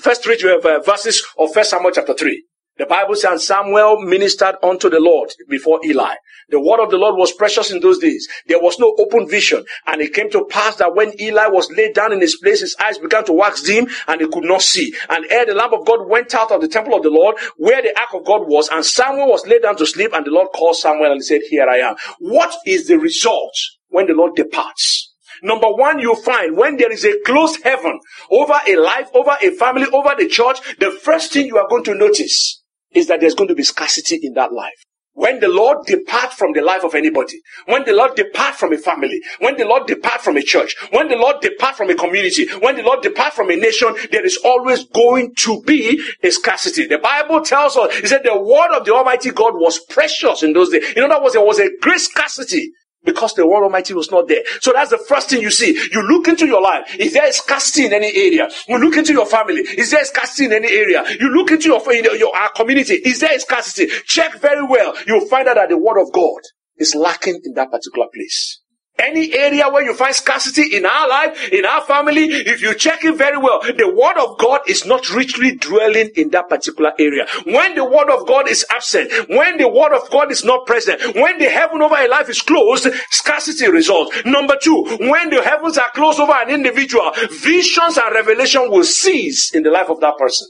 first 0.00 0.24
three 0.24 0.38
uh, 0.42 0.80
verses 0.80 1.22
of 1.38 1.52
First 1.52 1.70
Samuel 1.70 1.92
chapter 1.92 2.14
three. 2.14 2.42
The 2.78 2.86
Bible 2.86 3.16
says 3.16 3.46
Samuel 3.46 4.00
ministered 4.00 4.56
unto 4.62 4.88
the 4.88 4.98
Lord 4.98 5.30
before 5.48 5.80
Eli. 5.84 6.14
The 6.48 6.58
word 6.58 6.80
of 6.80 6.90
the 6.90 6.96
Lord 6.96 7.16
was 7.16 7.30
precious 7.32 7.70
in 7.70 7.80
those 7.80 7.98
days. 7.98 8.26
There 8.46 8.60
was 8.60 8.78
no 8.78 8.96
open 8.98 9.28
vision. 9.28 9.64
And 9.86 10.00
it 10.00 10.14
came 10.14 10.30
to 10.30 10.46
pass 10.46 10.76
that 10.76 10.94
when 10.94 11.12
Eli 11.20 11.48
was 11.48 11.70
laid 11.70 11.94
down 11.94 12.12
in 12.12 12.20
his 12.20 12.36
place, 12.36 12.60
his 12.60 12.74
eyes 12.80 12.96
began 12.98 13.24
to 13.26 13.34
wax 13.34 13.62
dim 13.62 13.88
and 14.08 14.20
he 14.22 14.26
could 14.28 14.44
not 14.44 14.62
see. 14.62 14.94
And 15.10 15.26
ere 15.30 15.44
the 15.44 15.54
lamp 15.54 15.74
of 15.74 15.84
God 15.86 16.08
went 16.08 16.34
out 16.34 16.50
of 16.50 16.62
the 16.62 16.68
temple 16.68 16.94
of 16.94 17.02
the 17.02 17.10
Lord, 17.10 17.36
where 17.58 17.82
the 17.82 17.98
ark 17.98 18.14
of 18.14 18.24
God 18.24 18.48
was, 18.48 18.68
and 18.70 18.84
Samuel 18.84 19.28
was 19.28 19.46
laid 19.46 19.62
down 19.62 19.76
to 19.76 19.86
sleep, 19.86 20.12
and 20.14 20.24
the 20.24 20.30
Lord 20.30 20.48
called 20.54 20.76
Samuel 20.76 21.12
and 21.12 21.18
he 21.18 21.22
said, 21.22 21.42
Here 21.50 21.68
I 21.68 21.78
am. 21.78 21.96
What 22.20 22.54
is 22.66 22.88
the 22.88 22.98
result 22.98 23.54
when 23.88 24.06
the 24.06 24.14
Lord 24.14 24.34
departs? 24.34 25.12
Number 25.42 25.68
one, 25.68 25.98
you 25.98 26.14
find 26.16 26.56
when 26.56 26.76
there 26.78 26.92
is 26.92 27.04
a 27.04 27.18
closed 27.26 27.62
heaven 27.64 28.00
over 28.30 28.58
a 28.66 28.76
life, 28.76 29.10
over 29.12 29.36
a 29.42 29.50
family, 29.50 29.86
over 29.92 30.14
the 30.16 30.28
church, 30.28 30.58
the 30.78 30.90
first 30.90 31.32
thing 31.32 31.46
you 31.46 31.58
are 31.58 31.68
going 31.68 31.84
to 31.84 31.94
notice 31.94 32.61
is 32.94 33.08
that 33.08 33.20
there's 33.20 33.34
going 33.34 33.48
to 33.48 33.54
be 33.54 33.62
scarcity 33.62 34.18
in 34.22 34.34
that 34.34 34.52
life. 34.52 34.84
When 35.14 35.40
the 35.40 35.48
Lord 35.48 35.84
depart 35.84 36.32
from 36.32 36.54
the 36.54 36.62
life 36.62 36.84
of 36.84 36.94
anybody, 36.94 37.42
when 37.66 37.84
the 37.84 37.92
Lord 37.92 38.14
depart 38.14 38.54
from 38.54 38.72
a 38.72 38.78
family, 38.78 39.20
when 39.40 39.58
the 39.58 39.66
Lord 39.66 39.86
depart 39.86 40.22
from 40.22 40.38
a 40.38 40.42
church, 40.42 40.74
when 40.90 41.08
the 41.08 41.16
Lord 41.16 41.42
depart 41.42 41.76
from 41.76 41.90
a 41.90 41.94
community, 41.94 42.48
when 42.60 42.76
the 42.76 42.82
Lord 42.82 43.02
depart 43.02 43.34
from 43.34 43.50
a 43.50 43.56
nation, 43.56 43.94
there 44.10 44.24
is 44.24 44.38
always 44.38 44.84
going 44.84 45.34
to 45.40 45.60
be 45.62 46.02
a 46.22 46.30
scarcity. 46.30 46.86
The 46.86 46.98
Bible 46.98 47.42
tells 47.42 47.76
us, 47.76 47.94
it 47.96 48.08
said 48.08 48.22
the 48.24 48.40
word 48.40 48.74
of 48.74 48.86
the 48.86 48.94
Almighty 48.94 49.30
God 49.32 49.52
was 49.54 49.78
precious 49.80 50.42
in 50.42 50.54
those 50.54 50.70
days. 50.70 50.92
In 50.96 51.04
other 51.04 51.22
words, 51.22 51.34
there 51.34 51.44
was 51.44 51.58
a 51.58 51.68
great 51.82 52.00
scarcity 52.00 52.72
because 53.04 53.34
the 53.34 53.46
word 53.46 53.64
Almighty 53.64 53.94
was 53.94 54.10
not 54.10 54.28
there. 54.28 54.42
So 54.60 54.72
that's 54.72 54.90
the 54.90 54.98
first 54.98 55.30
thing 55.30 55.42
you 55.42 55.50
see. 55.50 55.78
You 55.92 56.02
look 56.02 56.28
into 56.28 56.46
your 56.46 56.62
life. 56.62 56.96
Is 56.98 57.12
there 57.12 57.30
scarcity 57.32 57.86
in 57.86 57.92
any 57.92 58.14
area? 58.14 58.48
You 58.68 58.78
look 58.78 58.96
into 58.96 59.12
your 59.12 59.26
family. 59.26 59.62
Is 59.62 59.90
there 59.90 60.04
scarcity 60.04 60.46
in 60.46 60.52
any 60.52 60.72
area? 60.72 61.04
You 61.20 61.30
look 61.30 61.50
into 61.50 61.68
your, 61.68 61.82
your, 61.92 62.16
your 62.16 62.36
our 62.36 62.50
community. 62.52 62.94
Is 62.94 63.20
there 63.20 63.38
scarcity? 63.38 63.92
Check 64.06 64.40
very 64.40 64.64
well. 64.64 64.94
You'll 65.06 65.28
find 65.28 65.48
out 65.48 65.56
that 65.56 65.68
the 65.68 65.78
word 65.78 66.00
of 66.00 66.12
God 66.12 66.40
is 66.78 66.94
lacking 66.94 67.40
in 67.44 67.54
that 67.54 67.70
particular 67.70 68.08
place. 68.14 68.61
Any 69.02 69.34
area 69.34 69.68
where 69.68 69.82
you 69.82 69.94
find 69.94 70.14
scarcity 70.14 70.76
in 70.76 70.86
our 70.86 71.08
life, 71.08 71.50
in 71.52 71.64
our 71.64 71.82
family, 71.82 72.24
if 72.26 72.62
you 72.62 72.74
check 72.74 73.04
it 73.04 73.16
very 73.16 73.36
well, 73.36 73.60
the 73.62 73.92
word 73.92 74.16
of 74.16 74.38
God 74.38 74.60
is 74.68 74.86
not 74.86 75.10
richly 75.10 75.56
dwelling 75.56 76.10
in 76.14 76.30
that 76.30 76.48
particular 76.48 76.92
area. 76.98 77.26
When 77.44 77.74
the 77.74 77.84
word 77.84 78.10
of 78.10 78.26
God 78.26 78.48
is 78.48 78.64
absent, 78.70 79.10
when 79.28 79.58
the 79.58 79.68
word 79.68 79.92
of 79.92 80.08
God 80.10 80.30
is 80.30 80.44
not 80.44 80.66
present, 80.66 81.16
when 81.16 81.38
the 81.38 81.50
heaven 81.50 81.82
over 81.82 81.96
a 81.96 82.06
life 82.08 82.28
is 82.28 82.40
closed, 82.40 82.86
scarcity 83.10 83.68
results. 83.68 84.24
Number 84.24 84.56
two, 84.62 84.84
when 85.00 85.30
the 85.30 85.42
heavens 85.42 85.78
are 85.78 85.90
closed 85.90 86.20
over 86.20 86.32
an 86.34 86.50
individual, 86.50 87.10
visions 87.42 87.98
and 87.98 88.14
revelation 88.14 88.70
will 88.70 88.84
cease 88.84 89.52
in 89.54 89.64
the 89.64 89.70
life 89.70 89.90
of 89.90 90.00
that 90.00 90.16
person. 90.16 90.46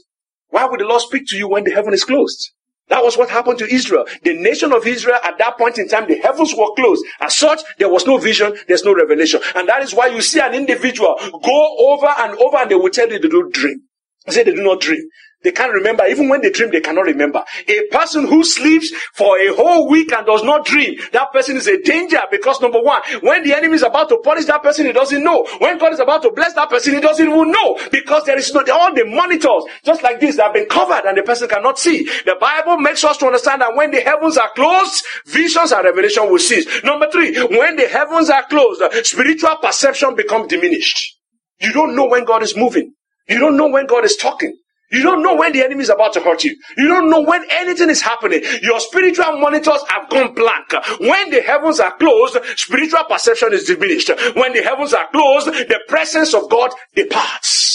Why 0.49 0.65
would 0.65 0.79
the 0.79 0.85
Lord 0.85 1.01
speak 1.01 1.23
to 1.27 1.37
you 1.37 1.47
when 1.49 1.63
the 1.63 1.71
heaven 1.71 1.93
is 1.93 2.05
closed? 2.05 2.51
That 2.89 3.03
was 3.03 3.17
what 3.17 3.29
happened 3.29 3.59
to 3.59 3.73
Israel. 3.73 4.05
The 4.23 4.33
nation 4.35 4.73
of 4.73 4.87
Israel 4.87 5.17
at 5.23 5.37
that 5.39 5.57
point 5.57 5.79
in 5.79 5.87
time, 5.87 6.07
the 6.07 6.17
heavens 6.17 6.53
were 6.55 6.73
closed. 6.75 7.03
As 7.21 7.35
such, 7.37 7.61
there 7.79 7.89
was 7.89 8.05
no 8.07 8.17
vision, 8.17 8.55
there's 8.67 8.83
no 8.85 8.93
revelation. 8.95 9.41
And 9.55 9.67
that 9.69 9.83
is 9.83 9.93
why 9.93 10.07
you 10.07 10.21
see 10.21 10.39
an 10.39 10.53
individual 10.53 11.15
go 11.43 11.77
over 11.79 12.07
and 12.19 12.37
over 12.39 12.57
and 12.57 12.71
they 12.71 12.75
will 12.75 12.91
tell 12.91 13.09
you 13.09 13.19
they 13.19 13.27
don't 13.29 13.53
dream. 13.53 13.81
I 14.27 14.31
say 14.31 14.43
they 14.43 14.53
do 14.53 14.63
not 14.63 14.81
dream. 14.81 15.03
They 15.43 15.51
can't 15.51 15.73
remember. 15.73 16.05
Even 16.07 16.29
when 16.29 16.41
they 16.41 16.49
dream, 16.49 16.71
they 16.71 16.81
cannot 16.81 17.05
remember. 17.05 17.43
A 17.67 17.87
person 17.91 18.27
who 18.27 18.43
sleeps 18.43 18.91
for 19.13 19.37
a 19.39 19.53
whole 19.55 19.89
week 19.89 20.11
and 20.13 20.25
does 20.25 20.43
not 20.43 20.65
dream, 20.65 20.97
that 21.11 21.31
person 21.31 21.57
is 21.57 21.67
a 21.67 21.81
danger 21.81 22.21
because 22.31 22.61
number 22.61 22.81
one, 22.81 23.01
when 23.21 23.43
the 23.43 23.53
enemy 23.55 23.75
is 23.75 23.83
about 23.83 24.09
to 24.09 24.17
punish 24.23 24.45
that 24.45 24.63
person, 24.63 24.85
he 24.85 24.91
doesn't 24.91 25.23
know. 25.23 25.45
When 25.59 25.77
God 25.77 25.93
is 25.93 25.99
about 25.99 26.21
to 26.23 26.31
bless 26.31 26.53
that 26.53 26.69
person, 26.69 26.95
he 26.95 27.01
doesn't 27.01 27.27
even 27.27 27.51
know 27.51 27.79
because 27.91 28.25
there 28.25 28.37
is 28.37 28.53
no, 28.53 28.63
all 28.73 28.93
the 28.93 29.05
monitors, 29.05 29.63
just 29.83 30.03
like 30.03 30.19
this, 30.19 30.37
that 30.37 30.45
have 30.45 30.53
been 30.53 30.67
covered 30.67 31.05
and 31.05 31.17
the 31.17 31.23
person 31.23 31.47
cannot 31.49 31.79
see. 31.79 32.03
The 32.25 32.35
Bible 32.39 32.77
makes 32.77 33.03
us 33.03 33.17
to 33.17 33.27
understand 33.27 33.61
that 33.61 33.75
when 33.75 33.91
the 33.91 34.01
heavens 34.01 34.37
are 34.37 34.49
closed, 34.55 35.05
visions 35.27 35.71
and 35.71 35.83
revelation 35.83 36.29
will 36.29 36.39
cease. 36.39 36.83
Number 36.83 37.09
three, 37.11 37.35
when 37.57 37.75
the 37.75 37.87
heavens 37.87 38.29
are 38.29 38.43
closed, 38.47 38.81
spiritual 39.05 39.57
perception 39.57 40.15
becomes 40.15 40.47
diminished. 40.47 41.17
You 41.61 41.73
don't 41.73 41.95
know 41.95 42.07
when 42.07 42.25
God 42.25 42.43
is 42.43 42.55
moving. 42.55 42.93
You 43.29 43.39
don't 43.39 43.57
know 43.57 43.67
when 43.67 43.87
God 43.87 44.05
is 44.05 44.15
talking. 44.17 44.57
You 44.93 45.01
don't 45.03 45.23
know 45.23 45.35
when 45.35 45.51
the 45.51 45.63
enemy 45.63 45.81
is 45.81 45.89
about 45.89 46.13
to 46.13 46.21
hurt 46.21 46.43
you. 46.43 46.55
You 46.77 46.87
don't 46.87 47.09
know 47.09 47.21
when 47.21 47.43
anything 47.49 47.89
is 47.89 48.01
happening. 48.01 48.41
Your 48.61 48.79
spiritual 48.79 49.39
monitors 49.39 49.81
have 49.89 50.09
gone 50.09 50.33
blank. 50.33 50.71
When 50.99 51.31
the 51.31 51.41
heavens 51.41 51.79
are 51.79 51.97
closed, 51.97 52.37
spiritual 52.55 53.03
perception 53.09 53.53
is 53.53 53.65
diminished. 53.65 54.11
When 54.35 54.53
the 54.53 54.61
heavens 54.61 54.93
are 54.93 55.09
closed, 55.11 55.47
the 55.47 55.79
presence 55.87 56.33
of 56.33 56.49
God 56.49 56.71
departs. 56.95 57.73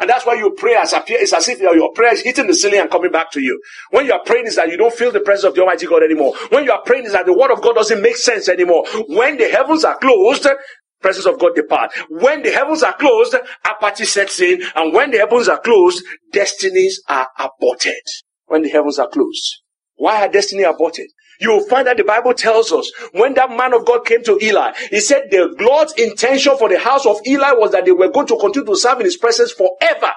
And 0.00 0.08
that's 0.08 0.24
why 0.24 0.34
your 0.34 0.52
prayers 0.52 0.94
appear, 0.94 1.18
it's 1.20 1.34
as 1.34 1.46
if 1.48 1.60
your 1.60 1.92
prayer 1.92 2.14
is 2.14 2.22
hitting 2.22 2.46
the 2.46 2.54
ceiling 2.54 2.80
and 2.80 2.90
coming 2.90 3.12
back 3.12 3.30
to 3.32 3.40
you. 3.40 3.60
When 3.90 4.06
you 4.06 4.12
are 4.12 4.22
praying 4.24 4.46
is 4.46 4.56
that 4.56 4.70
you 4.70 4.78
don't 4.78 4.94
feel 4.94 5.12
the 5.12 5.20
presence 5.20 5.44
of 5.44 5.54
the 5.54 5.60
Almighty 5.60 5.86
God 5.86 6.02
anymore. 6.02 6.34
When 6.48 6.64
you 6.64 6.72
are 6.72 6.80
praying 6.82 7.04
is 7.04 7.12
that 7.12 7.26
the 7.26 7.34
word 7.36 7.50
of 7.50 7.60
God 7.60 7.74
doesn't 7.74 8.00
make 8.00 8.16
sense 8.16 8.48
anymore. 8.48 8.86
When 9.08 9.36
the 9.36 9.48
heavens 9.50 9.84
are 9.84 9.98
closed, 9.98 10.48
presence 11.00 11.26
of 11.26 11.38
God 11.38 11.54
depart. 11.54 11.92
When 12.08 12.42
the 12.42 12.50
heavens 12.50 12.82
are 12.82 12.94
closed, 12.94 13.34
apathy 13.64 14.04
sets 14.04 14.40
in, 14.40 14.62
and 14.74 14.92
when 14.92 15.10
the 15.10 15.18
heavens 15.18 15.48
are 15.48 15.60
closed, 15.60 16.04
destinies 16.32 17.02
are 17.08 17.28
aborted. 17.38 18.02
When 18.46 18.62
the 18.62 18.68
heavens 18.68 18.98
are 18.98 19.08
closed. 19.08 19.62
Why 19.96 20.24
are 20.24 20.28
destiny 20.28 20.62
aborted? 20.62 21.10
You 21.40 21.52
will 21.52 21.66
find 21.66 21.86
that 21.86 21.96
the 21.96 22.04
Bible 22.04 22.34
tells 22.34 22.70
us 22.70 22.90
when 23.12 23.34
that 23.34 23.50
man 23.50 23.72
of 23.72 23.86
God 23.86 24.04
came 24.04 24.22
to 24.24 24.38
Eli, 24.42 24.72
he 24.90 25.00
said 25.00 25.24
the 25.30 25.54
Lord's 25.58 25.94
intention 25.94 26.56
for 26.58 26.68
the 26.68 26.78
house 26.78 27.06
of 27.06 27.18
Eli 27.26 27.52
was 27.52 27.72
that 27.72 27.86
they 27.86 27.92
were 27.92 28.10
going 28.10 28.26
to 28.26 28.36
continue 28.38 28.66
to 28.66 28.76
serve 28.76 29.00
in 29.00 29.06
his 29.06 29.16
presence 29.16 29.52
forever. 29.52 30.12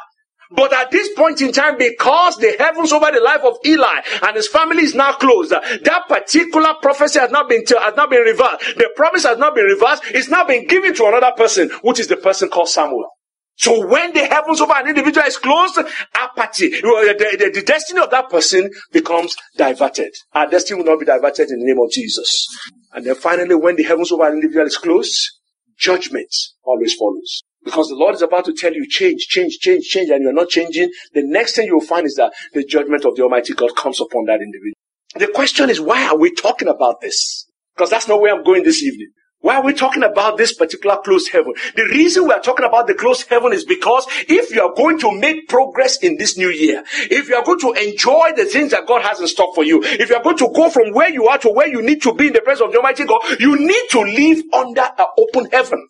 But 0.51 0.73
at 0.73 0.91
this 0.91 1.09
point 1.13 1.41
in 1.41 1.51
time, 1.51 1.77
because 1.77 2.37
the 2.37 2.55
heavens 2.59 2.91
over 2.91 3.11
the 3.11 3.21
life 3.21 3.41
of 3.43 3.57
Eli 3.65 4.01
and 4.21 4.35
his 4.35 4.47
family 4.47 4.83
is 4.83 4.95
now 4.95 5.13
closed, 5.13 5.51
that 5.51 6.03
particular 6.07 6.75
prophecy 6.81 7.19
has 7.19 7.31
not 7.31 7.49
been 7.49 7.63
has 7.67 7.95
not 7.95 8.09
been 8.09 8.21
reversed. 8.21 8.75
The 8.77 8.89
promise 8.95 9.23
has 9.23 9.37
not 9.37 9.55
been 9.55 9.65
reversed. 9.65 10.03
It's 10.07 10.29
now 10.29 10.45
been 10.45 10.67
given 10.67 10.93
to 10.95 11.05
another 11.05 11.31
person, 11.35 11.69
which 11.81 11.99
is 11.99 12.07
the 12.07 12.17
person 12.17 12.49
called 12.49 12.69
Samuel. 12.69 13.09
So 13.55 13.85
when 13.85 14.13
the 14.13 14.25
heavens 14.25 14.61
over 14.61 14.73
an 14.73 14.87
individual 14.87 15.27
is 15.27 15.37
closed, 15.37 15.77
apathy, 16.15 16.69
the, 16.69 17.37
the, 17.39 17.51
the, 17.53 17.61
destiny 17.61 18.01
of 18.01 18.09
that 18.09 18.29
person 18.29 18.69
becomes 18.91 19.35
diverted. 19.57 20.11
Our 20.33 20.49
destiny 20.49 20.79
will 20.79 20.89
not 20.89 20.99
be 20.99 21.05
diverted 21.05 21.49
in 21.51 21.59
the 21.59 21.65
name 21.65 21.79
of 21.79 21.91
Jesus. 21.91 22.47
And 22.93 23.05
then 23.05 23.15
finally, 23.15 23.53
when 23.55 23.75
the 23.75 23.83
heavens 23.83 24.11
over 24.11 24.27
an 24.27 24.35
individual 24.35 24.65
is 24.65 24.77
closed, 24.77 25.29
judgment 25.77 26.33
always 26.63 26.95
follows. 26.95 27.43
Because 27.63 27.89
the 27.89 27.95
Lord 27.95 28.15
is 28.15 28.21
about 28.21 28.45
to 28.45 28.53
tell 28.53 28.73
you, 28.73 28.87
change, 28.87 29.27
change, 29.27 29.59
change, 29.59 29.85
change, 29.85 30.09
and 30.09 30.23
you're 30.23 30.33
not 30.33 30.49
changing. 30.49 30.91
The 31.13 31.23
next 31.23 31.55
thing 31.55 31.67
you'll 31.67 31.81
find 31.81 32.05
is 32.05 32.15
that 32.15 32.33
the 32.53 32.63
judgment 32.65 33.05
of 33.05 33.15
the 33.15 33.23
Almighty 33.23 33.53
God 33.53 33.75
comes 33.75 34.01
upon 34.01 34.25
that 34.25 34.41
individual. 34.41 34.73
The 35.15 35.27
question 35.27 35.69
is, 35.69 35.79
why 35.79 36.07
are 36.07 36.17
we 36.17 36.33
talking 36.33 36.67
about 36.67 37.01
this? 37.01 37.45
Because 37.75 37.89
that's 37.89 38.07
not 38.07 38.19
where 38.19 38.35
I'm 38.35 38.43
going 38.43 38.63
this 38.63 38.83
evening. 38.83 39.09
Why 39.43 39.57
are 39.57 39.63
we 39.63 39.73
talking 39.73 40.03
about 40.03 40.37
this 40.37 40.53
particular 40.53 40.97
closed 41.03 41.29
heaven? 41.29 41.53
The 41.75 41.83
reason 41.83 42.23
we 42.23 42.33
are 42.33 42.39
talking 42.39 42.65
about 42.65 42.87
the 42.87 42.93
closed 42.93 43.27
heaven 43.29 43.51
is 43.51 43.65
because 43.65 44.05
if 44.29 44.55
you 44.55 44.61
are 44.61 44.73
going 44.73 44.97
to 44.99 45.11
make 45.11 45.49
progress 45.49 45.97
in 45.97 46.15
this 46.17 46.37
new 46.37 46.47
year, 46.47 46.81
if 47.11 47.27
you 47.27 47.35
are 47.35 47.43
going 47.43 47.59
to 47.59 47.73
enjoy 47.73 48.31
the 48.37 48.45
things 48.45 48.71
that 48.71 48.87
God 48.87 49.01
has 49.01 49.19
in 49.19 49.27
stock 49.27 49.53
for 49.53 49.65
you, 49.65 49.83
if 49.83 50.09
you 50.09 50.15
are 50.15 50.23
going 50.23 50.37
to 50.37 50.49
go 50.55 50.69
from 50.69 50.93
where 50.93 51.09
you 51.09 51.27
are 51.27 51.37
to 51.39 51.49
where 51.49 51.67
you 51.67 51.81
need 51.81 52.01
to 52.03 52.13
be 52.13 52.27
in 52.27 52.33
the 52.33 52.39
presence 52.39 52.67
of 52.67 52.71
the 52.71 52.77
Almighty 52.77 53.03
God, 53.03 53.21
you 53.41 53.57
need 53.57 53.83
to 53.89 53.99
live 53.99 54.43
under 54.53 54.81
an 54.81 55.05
open 55.17 55.49
heaven. 55.51 55.89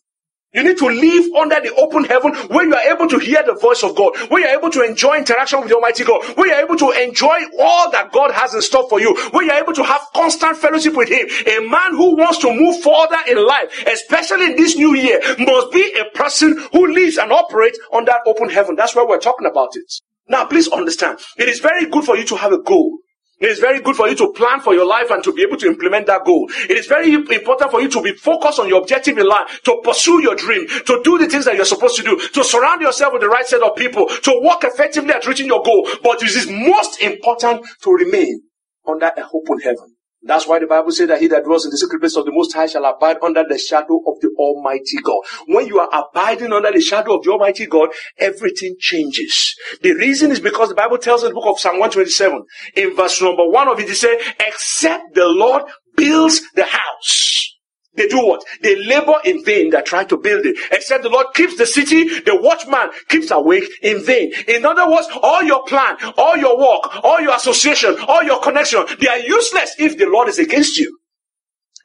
You 0.53 0.63
need 0.63 0.77
to 0.77 0.85
live 0.85 1.33
under 1.35 1.59
the 1.59 1.73
open 1.75 2.03
heaven 2.03 2.33
where 2.49 2.65
you 2.65 2.75
are 2.75 2.93
able 2.93 3.07
to 3.09 3.17
hear 3.17 3.41
the 3.43 3.55
voice 3.55 3.83
of 3.83 3.95
God, 3.95 4.13
where 4.29 4.41
you 4.41 4.47
are 4.47 4.57
able 4.57 4.69
to 4.69 4.83
enjoy 4.83 5.17
interaction 5.17 5.59
with 5.59 5.69
the 5.69 5.75
Almighty 5.75 6.03
God, 6.03 6.23
where 6.37 6.47
you 6.47 6.53
are 6.53 6.61
able 6.61 6.77
to 6.77 6.91
enjoy 6.91 7.39
all 7.59 7.89
that 7.91 8.11
God 8.11 8.31
has 8.31 8.53
in 8.53 8.61
store 8.61 8.87
for 8.87 9.01
you, 9.01 9.15
where 9.31 9.45
you 9.45 9.51
are 9.51 9.61
able 9.61 9.73
to 9.73 9.83
have 9.83 10.01
constant 10.15 10.57
fellowship 10.57 10.95
with 10.95 11.09
Him. 11.09 11.27
A 11.47 11.67
man 11.67 11.95
who 11.95 12.15
wants 12.15 12.37
to 12.39 12.53
move 12.53 12.83
further 12.83 13.17
in 13.27 13.43
life, 13.45 13.83
especially 13.87 14.45
in 14.51 14.55
this 14.55 14.75
new 14.75 14.93
year, 14.93 15.19
must 15.39 15.71
be 15.71 15.91
a 15.99 16.15
person 16.15 16.57
who 16.71 16.93
lives 16.93 17.17
and 17.17 17.31
operates 17.31 17.79
on 17.91 18.05
that 18.05 18.21
open 18.27 18.49
heaven. 18.49 18.75
That's 18.75 18.95
why 18.95 19.03
we're 19.07 19.17
talking 19.17 19.47
about 19.47 19.69
it. 19.75 19.91
Now, 20.27 20.45
please 20.45 20.67
understand, 20.67 21.19
it 21.37 21.49
is 21.49 21.59
very 21.59 21.87
good 21.87 22.05
for 22.05 22.15
you 22.15 22.25
to 22.25 22.35
have 22.37 22.53
a 22.53 22.61
goal. 22.61 22.99
It 23.43 23.49
is 23.49 23.59
very 23.59 23.81
good 23.81 23.97
for 23.97 24.07
you 24.07 24.15
to 24.15 24.31
plan 24.31 24.61
for 24.61 24.73
your 24.73 24.85
life 24.85 25.11
and 25.11 25.21
to 25.25 25.33
be 25.33 25.41
able 25.43 25.57
to 25.57 25.67
implement 25.67 26.07
that 26.07 26.23
goal. 26.23 26.49
It 26.69 26.77
is 26.77 26.87
very 26.87 27.11
important 27.11 27.71
for 27.71 27.81
you 27.81 27.89
to 27.89 28.01
be 28.01 28.13
focused 28.13 28.57
on 28.57 28.69
your 28.69 28.79
objective 28.79 29.17
in 29.17 29.27
life, 29.27 29.59
to 29.65 29.81
pursue 29.83 30.21
your 30.21 30.33
dream, 30.33 30.65
to 30.65 31.01
do 31.03 31.17
the 31.17 31.27
things 31.27 31.43
that 31.43 31.55
you're 31.55 31.65
supposed 31.65 31.97
to 31.97 32.03
do, 32.03 32.17
to 32.17 32.41
surround 32.41 32.81
yourself 32.81 33.11
with 33.11 33.21
the 33.21 33.27
right 33.27 33.45
set 33.45 33.61
of 33.61 33.75
people, 33.75 34.07
to 34.07 34.41
work 34.41 34.63
effectively 34.63 35.11
at 35.11 35.27
reaching 35.27 35.47
your 35.47 35.61
goal. 35.61 35.85
But 36.01 36.23
it 36.23 36.33
is 36.33 36.49
most 36.49 37.01
important 37.01 37.65
to 37.81 37.91
remain 37.91 38.43
under 38.87 39.07
a 39.07 39.25
open 39.33 39.59
heaven. 39.59 39.92
That's 40.25 40.47
why 40.47 40.59
the 40.59 40.67
Bible 40.67 40.91
says 40.91 41.09
that 41.09 41.19
he 41.19 41.27
that 41.27 41.43
dwells 41.43 41.65
in 41.65 41.71
the 41.71 41.77
secret 41.77 41.99
place 41.99 42.15
of 42.15 42.25
the 42.25 42.31
Most 42.31 42.53
High 42.53 42.67
shall 42.67 42.85
abide 42.85 43.17
under 43.21 43.43
the 43.47 43.57
shadow 43.57 44.01
of 44.07 44.19
the 44.21 44.29
Almighty 44.37 44.97
God. 45.03 45.21
When 45.47 45.67
you 45.67 45.79
are 45.79 45.89
abiding 45.91 46.53
under 46.53 46.71
the 46.71 46.81
shadow 46.81 47.17
of 47.17 47.23
the 47.23 47.31
Almighty 47.31 47.65
God, 47.65 47.89
everything 48.17 48.75
changes. 48.79 49.55
The 49.81 49.93
reason 49.93 50.31
is 50.31 50.39
because 50.39 50.69
the 50.69 50.75
Bible 50.75 50.97
tells 50.97 51.23
in 51.23 51.29
the 51.29 51.35
book 51.35 51.47
of 51.47 51.59
Psalm 51.59 51.79
127, 51.79 52.43
in 52.75 52.95
verse 52.95 53.21
number 53.21 53.47
one 53.49 53.67
of 53.67 53.79
it, 53.79 53.89
it 53.89 53.95
says, 53.95 54.17
except 54.39 55.13
the 55.13 55.27
Lord 55.27 55.63
builds 55.95 56.41
the 56.55 56.65
house. 56.65 57.52
They 57.95 58.07
do 58.07 58.25
what? 58.25 58.43
They 58.61 58.75
labor 58.75 59.15
in 59.23 59.43
vain 59.43 59.69
that 59.71 59.85
try 59.85 60.03
to 60.05 60.17
build 60.17 60.45
it. 60.45 60.57
Except 60.71 61.03
the 61.03 61.09
Lord 61.09 61.27
keeps 61.35 61.57
the 61.57 61.65
city, 61.65 62.05
the 62.21 62.35
watchman 62.35 62.89
keeps 63.07 63.29
awake 63.29 63.65
in 63.81 64.03
vain. 64.03 64.33
In 64.47 64.65
other 64.65 64.89
words, 64.89 65.07
all 65.21 65.43
your 65.43 65.63
plan, 65.65 65.97
all 66.17 66.35
your 66.35 66.57
work, 66.57 67.03
all 67.03 67.21
your 67.21 67.35
association, 67.35 67.95
all 68.07 68.23
your 68.23 68.41
connection, 68.41 68.83
they 68.99 69.07
are 69.07 69.19
useless 69.19 69.75
if 69.77 69.97
the 69.97 70.07
Lord 70.07 70.27
is 70.27 70.39
against 70.39 70.77
you. 70.77 70.97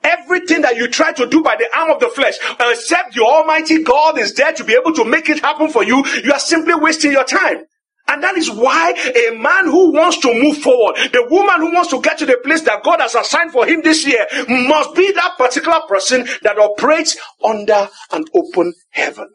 Everything 0.03 0.63
that 0.63 0.77
you 0.77 0.89
try 0.89 1.13
to 1.13 1.27
do 1.27 1.43
by 1.43 1.57
the 1.57 1.69
arm 1.77 1.91
of 1.91 2.01
the 2.01 2.09
flesh, 2.09 2.39
except 2.61 3.17
your 3.17 3.27
Almighty 3.27 3.83
God 3.83 4.19
is 4.19 4.33
there 4.35 4.53
to 4.53 4.65
be 4.65 4.75
able 4.75 4.95
to 4.95 5.05
make 5.05 5.29
it 5.29 5.41
happen 5.41 5.69
for 5.69 5.85
you, 5.85 6.05
you 6.25 6.33
are 6.33 6.39
simply 6.39 6.75
wasting 6.75 7.13
your 7.13 7.25
time. 7.25 7.65
And 8.09 8.23
that 8.23 8.37
is 8.37 8.51
why 8.51 8.93
a 8.93 9.37
man 9.37 9.67
who 9.67 9.93
wants 9.93 10.19
to 10.21 10.33
move 10.33 10.59
forward, 10.59 10.97
the 11.13 11.27
woman 11.31 11.61
who 11.61 11.75
wants 11.75 11.91
to 11.91 12.01
get 12.01 12.19
to 12.19 12.27
the 12.27 12.39
place 12.43 12.63
that 12.63 12.83
God 12.83 13.01
has 13.01 13.15
assigned 13.15 13.53
for 13.53 13.67
him 13.67 13.83
this 13.83 14.07
year, 14.07 14.27
must 14.49 14.95
be 14.95 15.13
that 15.13 15.35
particular 15.37 15.81
person 15.87 16.27
that 16.43 16.59
operates 16.59 17.17
under 17.45 17.89
an 18.13 18.25
open 18.35 18.73
heaven. 18.91 19.29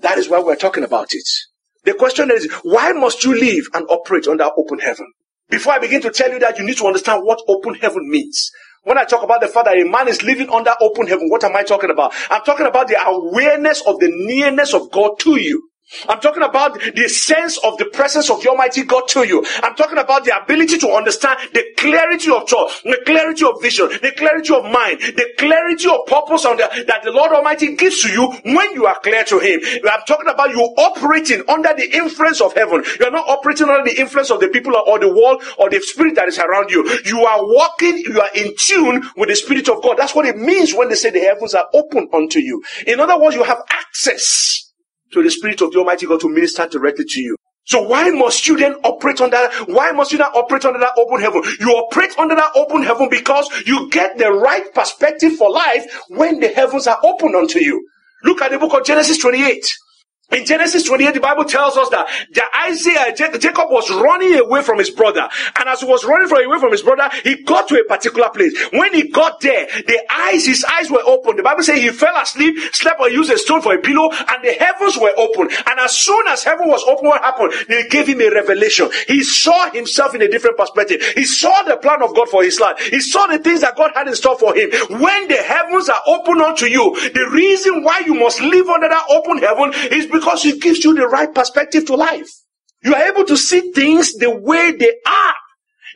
That 0.00 0.18
is 0.18 0.28
why 0.28 0.40
we're 0.40 0.56
talking 0.56 0.84
about 0.84 1.08
it. 1.10 1.28
The 1.84 1.94
question 1.94 2.30
is, 2.30 2.50
why 2.62 2.92
must 2.92 3.24
you 3.24 3.38
live 3.38 3.64
and 3.74 3.86
operate 3.88 4.28
under 4.28 4.48
open 4.56 4.78
heaven? 4.78 5.06
Before 5.48 5.72
I 5.72 5.78
begin 5.78 6.00
to 6.02 6.10
tell 6.10 6.30
you 6.30 6.38
that, 6.38 6.58
you 6.58 6.64
need 6.64 6.76
to 6.76 6.86
understand 6.86 7.24
what 7.24 7.42
open 7.48 7.74
heaven 7.74 8.08
means. 8.08 8.50
When 8.84 8.96
I 8.96 9.04
talk 9.04 9.22
about 9.22 9.40
the 9.40 9.48
fact 9.48 9.66
that 9.66 9.78
a 9.78 9.84
man 9.84 10.08
is 10.08 10.22
living 10.22 10.48
under 10.50 10.72
open 10.80 11.06
heaven, 11.06 11.28
what 11.28 11.42
am 11.42 11.56
I 11.56 11.64
talking 11.64 11.90
about? 11.90 12.14
I'm 12.30 12.42
talking 12.44 12.66
about 12.66 12.88
the 12.88 12.96
awareness 13.04 13.82
of 13.86 13.98
the 13.98 14.08
nearness 14.10 14.72
of 14.72 14.90
God 14.90 15.18
to 15.20 15.40
you. 15.40 15.69
I'm 16.08 16.20
talking 16.20 16.42
about 16.42 16.74
the 16.80 17.08
sense 17.08 17.58
of 17.64 17.78
the 17.78 17.86
presence 17.86 18.30
of 18.30 18.42
the 18.42 18.50
Almighty 18.50 18.84
God 18.84 19.08
to 19.08 19.26
you. 19.26 19.44
I'm 19.62 19.74
talking 19.74 19.98
about 19.98 20.24
the 20.24 20.36
ability 20.40 20.78
to 20.78 20.88
understand 20.90 21.38
the 21.52 21.64
clarity 21.76 22.30
of 22.30 22.48
thought, 22.48 22.70
the 22.84 23.00
clarity 23.04 23.44
of 23.44 23.60
vision, 23.60 23.88
the 24.02 24.12
clarity 24.16 24.54
of 24.54 24.64
mind, 24.64 25.00
the 25.00 25.28
clarity 25.38 25.88
of 25.88 26.06
purpose 26.06 26.42
the, 26.42 26.84
that 26.86 27.02
the 27.02 27.10
Lord 27.10 27.32
Almighty 27.32 27.76
gives 27.76 28.02
to 28.02 28.12
you 28.12 28.30
when 28.54 28.72
you 28.74 28.86
are 28.86 28.98
clear 29.00 29.24
to 29.24 29.38
Him. 29.38 29.60
I'm 29.90 30.02
talking 30.06 30.28
about 30.28 30.50
you 30.50 30.60
operating 30.60 31.42
under 31.48 31.74
the 31.74 31.90
influence 31.92 32.40
of 32.40 32.54
heaven. 32.54 32.84
You're 32.98 33.10
not 33.10 33.28
operating 33.28 33.68
under 33.68 33.88
the 33.88 33.98
influence 34.00 34.30
of 34.30 34.40
the 34.40 34.48
people 34.48 34.74
or 34.76 34.98
the 34.98 35.12
world 35.12 35.42
or 35.58 35.70
the 35.70 35.80
spirit 35.80 36.14
that 36.16 36.28
is 36.28 36.38
around 36.38 36.70
you. 36.70 36.88
You 37.04 37.24
are 37.24 37.44
walking, 37.44 37.98
you 37.98 38.20
are 38.20 38.30
in 38.34 38.54
tune 38.56 39.02
with 39.16 39.28
the 39.28 39.36
Spirit 39.36 39.68
of 39.68 39.82
God. 39.82 39.96
That's 39.98 40.14
what 40.14 40.26
it 40.26 40.36
means 40.36 40.74
when 40.74 40.88
they 40.88 40.94
say 40.94 41.10
the 41.10 41.20
heavens 41.20 41.54
are 41.54 41.68
open 41.74 42.08
unto 42.12 42.38
you. 42.38 42.62
In 42.86 43.00
other 43.00 43.18
words, 43.18 43.34
you 43.36 43.42
have 43.44 43.62
access 43.70 44.69
to 45.12 45.22
the 45.22 45.30
Spirit 45.30 45.60
of 45.62 45.72
the 45.72 45.78
Almighty 45.78 46.06
God 46.06 46.20
to 46.20 46.28
minister 46.28 46.66
directly 46.66 47.04
to 47.08 47.20
you. 47.20 47.36
So 47.66 47.82
why 47.82 48.10
must 48.10 48.48
you 48.48 48.56
then 48.56 48.74
operate 48.84 49.20
under 49.20 49.38
why 49.66 49.92
must 49.92 50.12
you 50.12 50.18
not 50.18 50.34
operate 50.34 50.64
under 50.64 50.80
that 50.80 50.92
open 50.98 51.20
heaven? 51.20 51.42
You 51.60 51.70
operate 51.72 52.18
under 52.18 52.34
that 52.34 52.52
open 52.56 52.82
heaven 52.82 53.08
because 53.10 53.48
you 53.66 53.88
get 53.90 54.18
the 54.18 54.32
right 54.32 54.72
perspective 54.74 55.34
for 55.36 55.50
life 55.50 55.84
when 56.08 56.40
the 56.40 56.48
heavens 56.48 56.86
are 56.86 56.98
open 57.04 57.34
unto 57.36 57.60
you. 57.60 57.86
Look 58.24 58.42
at 58.42 58.50
the 58.50 58.58
book 58.58 58.74
of 58.74 58.84
Genesis 58.84 59.18
28. 59.18 59.64
In 60.32 60.46
Genesis 60.46 60.84
28, 60.84 61.14
the 61.14 61.20
Bible 61.20 61.44
tells 61.44 61.76
us 61.76 61.88
that, 61.90 62.08
Isaiah, 62.68 63.14
Jacob 63.16 63.70
was 63.70 63.90
running 63.90 64.34
away 64.38 64.62
from 64.62 64.78
his 64.78 64.90
brother. 64.90 65.28
And 65.58 65.68
as 65.68 65.80
he 65.80 65.86
was 65.86 66.04
running 66.04 66.30
away 66.30 66.58
from 66.58 66.70
his 66.70 66.82
brother, 66.82 67.08
he 67.24 67.42
got 67.42 67.68
to 67.68 67.80
a 67.80 67.84
particular 67.84 68.28
place. 68.30 68.52
When 68.72 68.92
he 68.94 69.08
got 69.08 69.40
there, 69.40 69.66
the 69.66 70.00
eyes, 70.10 70.46
his 70.46 70.64
eyes 70.64 70.90
were 70.90 71.02
open. 71.04 71.36
The 71.36 71.42
Bible 71.42 71.62
says 71.62 71.80
he 71.80 71.88
fell 71.90 72.16
asleep, 72.16 72.56
slept 72.72 73.00
or 73.00 73.08
used 73.08 73.30
a 73.30 73.38
stone 73.38 73.62
for 73.62 73.74
a 73.74 73.78
pillow, 73.78 74.10
and 74.12 74.44
the 74.44 74.52
heavens 74.52 74.96
were 74.98 75.12
open. 75.16 75.48
And 75.66 75.80
as 75.80 75.98
soon 75.98 76.26
as 76.28 76.44
heaven 76.44 76.68
was 76.68 76.84
open, 76.84 77.06
what 77.08 77.22
happened? 77.22 77.52
They 77.68 77.88
gave 77.88 78.06
him 78.06 78.20
a 78.20 78.30
revelation. 78.30 78.90
He 79.08 79.22
saw 79.24 79.70
himself 79.70 80.14
in 80.14 80.22
a 80.22 80.28
different 80.28 80.56
perspective. 80.56 81.02
He 81.14 81.24
saw 81.24 81.62
the 81.62 81.76
plan 81.76 82.02
of 82.02 82.14
God 82.14 82.28
for 82.28 82.44
his 82.44 82.60
life. 82.60 82.78
He 82.78 83.00
saw 83.00 83.26
the 83.26 83.38
things 83.38 83.62
that 83.62 83.76
God 83.76 83.92
had 83.94 84.06
in 84.06 84.14
store 84.14 84.38
for 84.38 84.54
him. 84.54 84.70
When 85.00 85.28
the 85.28 85.36
heavens 85.36 85.88
are 85.88 86.02
open 86.06 86.40
unto 86.40 86.66
you, 86.66 86.94
the 87.12 87.28
reason 87.32 87.82
why 87.82 88.02
you 88.04 88.14
must 88.14 88.40
live 88.40 88.68
under 88.68 88.88
that 88.88 89.04
open 89.08 89.38
heaven 89.38 89.72
is 89.90 90.06
because 90.06 90.19
because 90.20 90.44
it 90.44 90.60
gives 90.60 90.84
you 90.84 90.94
the 90.94 91.08
right 91.08 91.34
perspective 91.34 91.86
to 91.86 91.94
life. 91.96 92.28
You 92.82 92.94
are 92.94 93.08
able 93.08 93.24
to 93.24 93.36
see 93.36 93.72
things 93.72 94.14
the 94.14 94.30
way 94.30 94.72
they 94.72 94.94
are. 95.06 95.34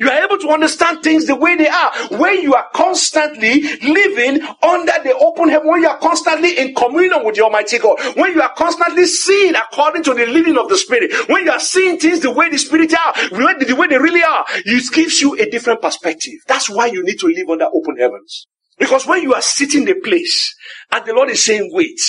You 0.00 0.10
are 0.10 0.24
able 0.24 0.38
to 0.38 0.48
understand 0.48 1.04
things 1.04 1.26
the 1.26 1.36
way 1.36 1.56
they 1.56 1.68
are. 1.68 1.92
When 2.18 2.42
you 2.42 2.54
are 2.54 2.66
constantly 2.74 3.62
living 3.80 4.42
under 4.60 4.92
the 5.04 5.14
open 5.20 5.48
heaven, 5.50 5.68
when 5.68 5.82
you 5.82 5.88
are 5.88 5.98
constantly 5.98 6.58
in 6.58 6.74
communion 6.74 7.24
with 7.24 7.36
the 7.36 7.42
Almighty 7.42 7.78
God, 7.78 7.98
when 8.16 8.32
you 8.32 8.42
are 8.42 8.52
constantly 8.54 9.06
seeing 9.06 9.54
according 9.54 10.02
to 10.04 10.14
the 10.14 10.26
leading 10.26 10.58
of 10.58 10.68
the 10.68 10.76
Spirit, 10.76 11.12
when 11.28 11.44
you 11.44 11.52
are 11.52 11.60
seeing 11.60 11.98
things 11.98 12.20
the 12.20 12.30
way 12.32 12.50
the 12.50 12.58
Spirit 12.58 12.92
are, 12.92 13.12
the 13.30 13.76
way 13.78 13.86
they 13.86 13.98
really 13.98 14.24
are, 14.24 14.44
it 14.48 14.92
gives 14.92 15.20
you 15.20 15.34
a 15.40 15.48
different 15.48 15.80
perspective. 15.80 16.34
That's 16.48 16.68
why 16.68 16.86
you 16.86 17.04
need 17.04 17.20
to 17.20 17.28
live 17.28 17.48
under 17.48 17.66
open 17.72 17.96
heavens. 17.96 18.48
Because 18.78 19.06
when 19.06 19.22
you 19.22 19.34
are 19.34 19.42
sitting 19.42 19.84
the 19.84 19.94
place 19.94 20.56
and 20.90 21.06
the 21.06 21.14
Lord 21.14 21.30
is 21.30 21.44
saying, 21.44 21.70
wait, 21.72 22.00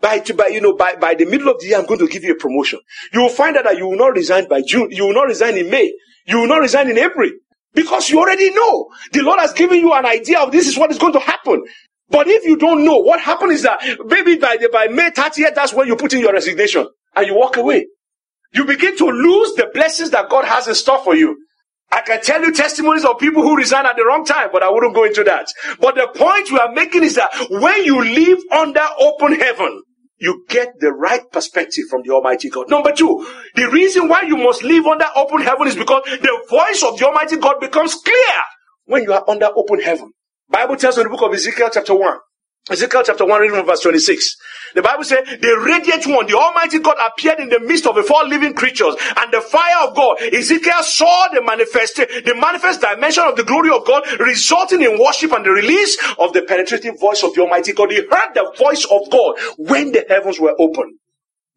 by, 0.00 0.20
by, 0.36 0.48
you 0.48 0.60
know, 0.60 0.74
by, 0.74 0.96
by 0.96 1.14
the 1.14 1.24
middle 1.24 1.48
of 1.48 1.60
the 1.60 1.66
year, 1.66 1.78
I'm 1.78 1.86
going 1.86 2.00
to 2.00 2.08
give 2.08 2.24
you 2.24 2.32
a 2.32 2.36
promotion. 2.36 2.80
You 3.12 3.22
will 3.22 3.28
find 3.28 3.56
out 3.56 3.64
that 3.64 3.78
you 3.78 3.86
will 3.86 3.96
not 3.96 4.14
resign 4.14 4.48
by 4.48 4.62
June. 4.62 4.90
You 4.90 5.06
will 5.06 5.14
not 5.14 5.28
resign 5.28 5.56
in 5.56 5.70
May. 5.70 5.94
You 6.26 6.40
will 6.40 6.48
not 6.48 6.60
resign 6.60 6.90
in 6.90 6.98
April. 6.98 7.30
Because 7.72 8.08
you 8.10 8.20
already 8.20 8.50
know. 8.50 8.88
The 9.12 9.22
Lord 9.22 9.40
has 9.40 9.52
given 9.52 9.78
you 9.78 9.92
an 9.92 10.06
idea 10.06 10.40
of 10.40 10.52
this 10.52 10.68
is 10.68 10.78
what 10.78 10.90
is 10.90 10.98
going 10.98 11.14
to 11.14 11.20
happen. 11.20 11.64
But 12.08 12.28
if 12.28 12.44
you 12.44 12.56
don't 12.56 12.84
know, 12.84 12.98
what 12.98 13.20
happened 13.20 13.52
is 13.52 13.62
that 13.62 13.80
maybe 14.04 14.36
by, 14.36 14.56
the, 14.58 14.68
by 14.68 14.88
May 14.88 15.10
30th, 15.10 15.54
that's 15.54 15.72
when 15.72 15.88
you 15.88 15.96
put 15.96 16.12
in 16.12 16.20
your 16.20 16.32
resignation 16.32 16.86
and 17.16 17.26
you 17.26 17.34
walk 17.34 17.56
away. 17.56 17.86
You 18.52 18.64
begin 18.64 18.96
to 18.98 19.06
lose 19.06 19.54
the 19.54 19.70
blessings 19.72 20.10
that 20.10 20.28
God 20.28 20.44
has 20.44 20.68
in 20.68 20.74
store 20.74 21.02
for 21.02 21.16
you. 21.16 21.44
I 21.94 22.00
can 22.00 22.20
tell 22.22 22.42
you 22.42 22.52
testimonies 22.52 23.04
of 23.04 23.20
people 23.20 23.42
who 23.42 23.56
resign 23.56 23.86
at 23.86 23.94
the 23.94 24.04
wrong 24.04 24.24
time, 24.24 24.48
but 24.52 24.64
I 24.64 24.68
wouldn't 24.68 24.96
go 24.96 25.04
into 25.04 25.22
that. 25.24 25.46
But 25.78 25.94
the 25.94 26.08
point 26.12 26.50
we 26.50 26.58
are 26.58 26.72
making 26.72 27.04
is 27.04 27.14
that 27.14 27.30
when 27.50 27.84
you 27.84 28.02
live 28.02 28.38
under 28.50 28.84
open 28.98 29.38
heaven, 29.38 29.80
you 30.18 30.44
get 30.48 30.72
the 30.80 30.90
right 30.92 31.22
perspective 31.30 31.84
from 31.88 32.02
the 32.04 32.12
Almighty 32.12 32.50
God. 32.50 32.68
Number 32.68 32.90
two, 32.90 33.24
the 33.54 33.70
reason 33.70 34.08
why 34.08 34.22
you 34.22 34.36
must 34.36 34.64
live 34.64 34.84
under 34.86 35.06
open 35.14 35.42
heaven 35.42 35.68
is 35.68 35.76
because 35.76 36.02
the 36.04 36.46
voice 36.50 36.82
of 36.82 36.98
the 36.98 37.06
Almighty 37.06 37.36
God 37.36 37.60
becomes 37.60 37.94
clear 37.94 38.40
when 38.86 39.04
you 39.04 39.12
are 39.12 39.24
under 39.28 39.50
open 39.54 39.80
heaven. 39.80 40.10
Bible 40.48 40.76
tells 40.76 40.98
in 40.98 41.04
the 41.04 41.10
book 41.10 41.22
of 41.22 41.32
Ezekiel 41.32 41.70
chapter 41.72 41.94
1 41.94 42.18
Ezekiel 42.70 43.02
chapter 43.04 43.26
1, 43.26 43.40
reading 43.42 43.56
from 43.56 43.66
verse 43.66 43.80
26. 43.80 44.36
The 44.74 44.80
Bible 44.80 45.04
says, 45.04 45.22
the 45.38 45.60
radiant 45.66 46.06
one, 46.06 46.26
the 46.26 46.34
Almighty 46.34 46.78
God 46.78 46.96
appeared 46.98 47.38
in 47.38 47.50
the 47.50 47.60
midst 47.60 47.86
of 47.86 47.94
the 47.94 48.02
four 48.02 48.24
living 48.24 48.54
creatures 48.54 48.96
and 49.18 49.30
the 49.30 49.42
fire 49.42 49.86
of 49.86 49.94
God. 49.94 50.16
Ezekiel 50.32 50.82
saw 50.82 51.28
the 51.28 51.42
manifest, 51.42 51.96
the 51.96 52.34
manifest 52.40 52.80
dimension 52.80 53.24
of 53.24 53.36
the 53.36 53.44
glory 53.44 53.68
of 53.70 53.84
God 53.86 54.04
resulting 54.18 54.80
in 54.80 54.98
worship 54.98 55.32
and 55.32 55.44
the 55.44 55.50
release 55.50 55.98
of 56.18 56.32
the 56.32 56.40
penetrating 56.42 56.96
voice 56.96 57.22
of 57.22 57.34
the 57.34 57.42
Almighty 57.42 57.74
God. 57.74 57.90
He 57.92 57.98
heard 57.98 58.32
the 58.34 58.50
voice 58.56 58.86
of 58.90 59.10
God 59.10 59.36
when 59.58 59.92
the 59.92 60.06
heavens 60.08 60.40
were 60.40 60.54
open. 60.58 60.98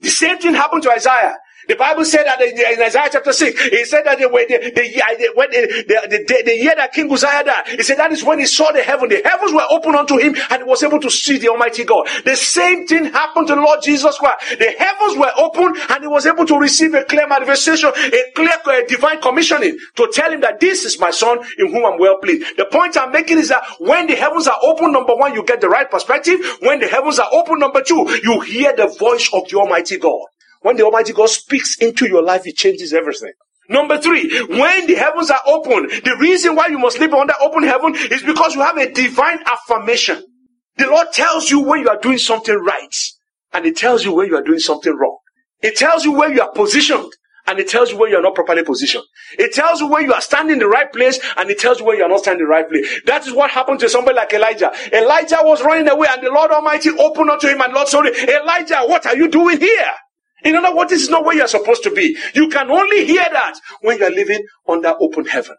The 0.01 0.09
same 0.09 0.37
thing 0.39 0.55
happened 0.55 0.83
to 0.83 0.91
Isaiah. 0.91 1.37
The 1.67 1.75
Bible 1.75 2.05
said 2.05 2.25
that 2.25 2.41
in 2.41 2.81
Isaiah 2.81 3.09
chapter 3.11 3.33
6, 3.33 3.59
it 3.71 3.87
said 3.87 4.05
that 4.05 4.19
when 4.31 4.47
the, 4.47 4.71
the, 4.71 5.31
when 5.35 5.49
the, 5.51 6.25
the, 6.27 6.43
the, 6.45 6.55
year 6.55 6.73
that 6.75 6.93
King 6.93 7.11
Uzziah 7.11 7.43
died, 7.43 7.67
he 7.67 7.83
said 7.83 7.97
that 7.97 8.11
is 8.11 8.23
when 8.23 8.39
he 8.39 8.45
saw 8.45 8.71
the 8.71 8.81
heaven. 8.81 9.09
The 9.09 9.21
heavens 9.23 9.53
were 9.53 9.65
open 9.69 9.95
unto 9.95 10.17
him 10.17 10.35
and 10.49 10.63
he 10.63 10.63
was 10.63 10.83
able 10.83 10.99
to 10.99 11.09
see 11.09 11.37
the 11.37 11.49
Almighty 11.49 11.83
God. 11.83 12.07
The 12.25 12.35
same 12.35 12.87
thing 12.87 13.05
happened 13.05 13.47
to 13.47 13.55
Lord 13.55 13.81
Jesus 13.83 14.17
Christ. 14.17 14.59
The 14.59 14.75
heavens 14.77 15.17
were 15.17 15.31
open 15.37 15.75
and 15.89 16.03
he 16.03 16.07
was 16.07 16.25
able 16.25 16.45
to 16.45 16.57
receive 16.57 16.93
a 16.93 17.03
clear 17.03 17.27
manifestation, 17.27 17.89
a 17.89 18.31
clear 18.33 18.57
a 18.67 18.85
divine 18.87 19.21
commissioning 19.21 19.77
to 19.95 20.09
tell 20.13 20.31
him 20.31 20.41
that 20.41 20.59
this 20.59 20.85
is 20.85 20.99
my 20.99 21.11
son 21.11 21.39
in 21.57 21.71
whom 21.71 21.85
I'm 21.85 21.99
well 21.99 22.17
pleased. 22.21 22.57
The 22.57 22.65
point 22.65 22.97
I'm 22.97 23.11
making 23.11 23.37
is 23.37 23.49
that 23.49 23.63
when 23.79 24.07
the 24.07 24.15
heavens 24.15 24.47
are 24.47 24.59
open, 24.61 24.91
number 24.91 25.15
one, 25.15 25.33
you 25.33 25.43
get 25.43 25.61
the 25.61 25.69
right 25.69 25.89
perspective. 25.89 26.39
When 26.61 26.79
the 26.79 26.87
heavens 26.87 27.19
are 27.19 27.29
open, 27.31 27.59
number 27.59 27.81
two, 27.81 28.19
you 28.23 28.41
hear 28.41 28.75
the 28.75 28.87
voice 28.99 29.29
of 29.33 29.47
the 29.49 29.57
Almighty 29.57 29.97
God. 29.97 30.21
When 30.61 30.77
the 30.77 30.83
Almighty 30.83 31.13
God 31.13 31.29
speaks 31.29 31.77
into 31.77 32.07
your 32.07 32.23
life, 32.23 32.45
it 32.45 32.55
changes 32.55 32.93
everything. 32.93 33.33
Number 33.69 33.97
three, 33.97 34.29
when 34.45 34.87
the 34.87 34.95
heavens 34.95 35.29
are 35.29 35.41
open, 35.45 35.87
the 35.87 36.15
reason 36.19 36.55
why 36.55 36.67
you 36.67 36.79
must 36.79 36.99
live 36.99 37.13
under 37.13 37.33
open 37.41 37.63
heaven 37.63 37.95
is 37.95 38.23
because 38.23 38.55
you 38.55 38.61
have 38.61 38.77
a 38.77 38.91
divine 38.91 39.39
affirmation. 39.45 40.23
The 40.77 40.87
Lord 40.87 41.07
tells 41.11 41.49
you 41.49 41.59
when 41.59 41.81
you 41.81 41.89
are 41.89 41.99
doing 41.99 42.17
something 42.17 42.55
right, 42.55 42.95
and 43.53 43.65
it 43.65 43.75
tells 43.75 44.05
you 44.05 44.13
when 44.13 44.27
you 44.27 44.35
are 44.37 44.43
doing 44.43 44.59
something 44.59 44.95
wrong. 44.95 45.17
It 45.61 45.75
tells 45.75 46.05
you 46.05 46.13
where 46.13 46.31
you 46.31 46.41
are 46.41 46.51
positioned, 46.51 47.11
and 47.47 47.59
it 47.59 47.67
tells 47.67 47.91
you 47.91 47.97
where 47.97 48.09
you 48.09 48.17
are 48.17 48.21
not 48.21 48.35
properly 48.35 48.63
positioned. 48.63 49.03
It 49.37 49.53
tells 49.53 49.81
you 49.81 49.87
where 49.87 50.01
you 50.01 50.13
are 50.13 50.21
standing 50.21 50.53
in 50.53 50.59
the 50.59 50.67
right 50.67 50.91
place, 50.93 51.19
and 51.35 51.49
it 51.49 51.59
tells 51.59 51.79
you 51.79 51.85
where 51.85 51.97
you 51.97 52.03
are 52.03 52.09
not 52.09 52.19
standing 52.19 52.41
in 52.41 52.45
the 52.45 52.51
right 52.51 52.69
place. 52.69 53.01
That 53.05 53.25
is 53.27 53.33
what 53.33 53.49
happened 53.49 53.79
to 53.81 53.89
somebody 53.89 54.15
like 54.15 54.31
Elijah. 54.33 54.71
Elijah 54.93 55.39
was 55.41 55.61
running 55.63 55.89
away, 55.89 56.07
and 56.09 56.21
the 56.21 56.29
Lord 56.31 56.51
Almighty 56.51 56.91
opened 56.91 57.31
unto 57.31 57.47
him, 57.47 57.59
and 57.61 57.73
Lord 57.73 57.87
said, 57.87 58.05
Elijah, 58.05 58.81
what 58.85 59.05
are 59.07 59.17
you 59.17 59.27
doing 59.27 59.59
here? 59.59 59.91
In 60.45 60.55
other 60.55 60.75
words, 60.75 60.91
this 60.91 61.03
is 61.03 61.09
not 61.09 61.25
where 61.25 61.35
you're 61.37 61.47
supposed 61.47 61.83
to 61.83 61.91
be. 61.91 62.17
You 62.35 62.49
can 62.49 62.71
only 62.71 63.05
hear 63.05 63.25
that 63.31 63.55
when 63.81 63.99
you're 63.99 64.11
living 64.11 64.45
under 64.67 64.95
open 65.01 65.25
heaven. 65.25 65.55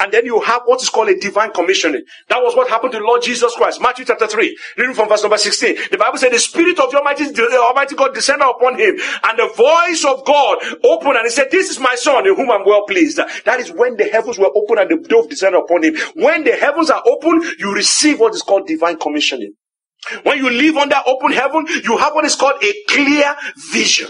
And 0.00 0.12
then 0.12 0.26
you 0.26 0.40
have 0.40 0.62
what 0.66 0.82
is 0.82 0.88
called 0.90 1.10
a 1.10 1.18
divine 1.20 1.52
commissioning. 1.52 2.02
That 2.28 2.42
was 2.42 2.56
what 2.56 2.68
happened 2.68 2.92
to 2.94 3.00
Lord 3.00 3.22
Jesus 3.22 3.54
Christ. 3.54 3.80
Matthew 3.80 4.06
chapter 4.06 4.26
3, 4.26 4.58
reading 4.78 4.94
from 4.94 5.08
verse 5.08 5.22
number 5.22 5.38
16. 5.38 5.76
The 5.92 5.98
Bible 5.98 6.18
said 6.18 6.32
the 6.32 6.40
Spirit 6.40 6.80
of 6.80 6.90
the 6.90 6.98
Almighty, 6.98 7.26
the 7.26 7.64
Almighty 7.68 7.96
God 7.96 8.14
descended 8.14 8.48
upon 8.48 8.78
him, 8.78 8.96
and 9.24 9.38
the 9.38 9.48
voice 9.56 10.04
of 10.04 10.24
God 10.26 10.58
opened, 10.84 11.16
and 11.18 11.26
he 11.26 11.30
said, 11.30 11.48
This 11.52 11.70
is 11.70 11.80
my 11.80 11.94
son 11.96 12.26
in 12.26 12.36
whom 12.36 12.50
I'm 12.50 12.64
well 12.66 12.86
pleased. 12.86 13.18
That 13.18 13.60
is 13.60 13.70
when 13.72 13.96
the 13.96 14.04
heavens 14.06 14.38
were 14.38 14.50
open 14.56 14.78
and 14.78 14.90
the 14.90 15.08
dove 15.08 15.30
descended 15.30 15.60
upon 15.62 15.84
him. 15.84 15.96
When 16.16 16.44
the 16.44 16.52
heavens 16.56 16.90
are 16.90 17.02
open, 17.06 17.42
you 17.58 17.74
receive 17.74 18.20
what 18.20 18.34
is 18.34 18.42
called 18.42 18.66
divine 18.66 18.98
commissioning. 18.98 19.54
When 20.24 20.38
you 20.38 20.50
live 20.50 20.76
under 20.76 20.96
open 21.06 21.32
heaven, 21.32 21.66
you 21.84 21.98
have 21.98 22.14
what 22.14 22.24
is 22.26 22.36
called 22.36 22.62
a 22.62 22.74
clear 22.88 23.36
vision. 23.72 24.08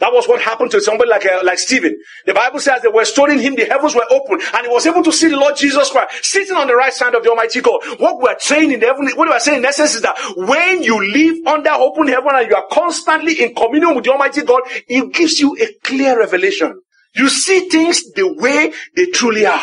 That 0.00 0.12
was 0.12 0.28
what 0.28 0.40
happened 0.40 0.70
to 0.72 0.80
somebody 0.80 1.10
like, 1.10 1.26
uh, 1.26 1.40
like 1.42 1.58
Stephen. 1.58 1.96
The 2.24 2.34
Bible 2.34 2.60
says 2.60 2.82
they 2.82 2.88
were 2.88 3.04
stoning 3.04 3.40
him, 3.40 3.56
the 3.56 3.64
heavens 3.64 3.94
were 3.94 4.06
open, 4.10 4.40
and 4.54 4.66
he 4.66 4.72
was 4.72 4.86
able 4.86 5.02
to 5.02 5.12
see 5.12 5.28
the 5.28 5.36
Lord 5.36 5.56
Jesus 5.56 5.90
Christ 5.90 6.24
sitting 6.24 6.56
on 6.56 6.68
the 6.68 6.76
right 6.76 6.92
side 6.92 7.14
of 7.14 7.22
the 7.24 7.30
Almighty 7.30 7.60
God. 7.60 7.80
What 7.98 8.20
we're 8.20 8.38
saying 8.38 8.70
in 8.72 8.80
the 8.80 8.86
heaven, 8.86 9.08
what 9.16 9.28
we're 9.28 9.40
saying 9.40 9.58
in 9.58 9.64
essence 9.64 9.96
is 9.96 10.02
that 10.02 10.16
when 10.36 10.82
you 10.82 11.00
live 11.12 11.46
under 11.46 11.70
open 11.70 12.08
heaven 12.08 12.30
and 12.34 12.48
you 12.48 12.54
are 12.54 12.66
constantly 12.70 13.42
in 13.42 13.54
communion 13.54 13.94
with 13.96 14.04
the 14.04 14.12
Almighty 14.12 14.42
God, 14.42 14.62
it 14.86 15.12
gives 15.12 15.40
you 15.40 15.56
a 15.60 15.68
clear 15.82 16.18
revelation. 16.18 16.80
You 17.14 17.28
see 17.28 17.68
things 17.68 18.12
the 18.12 18.32
way 18.34 18.72
they 18.94 19.06
truly 19.06 19.46
are. 19.46 19.62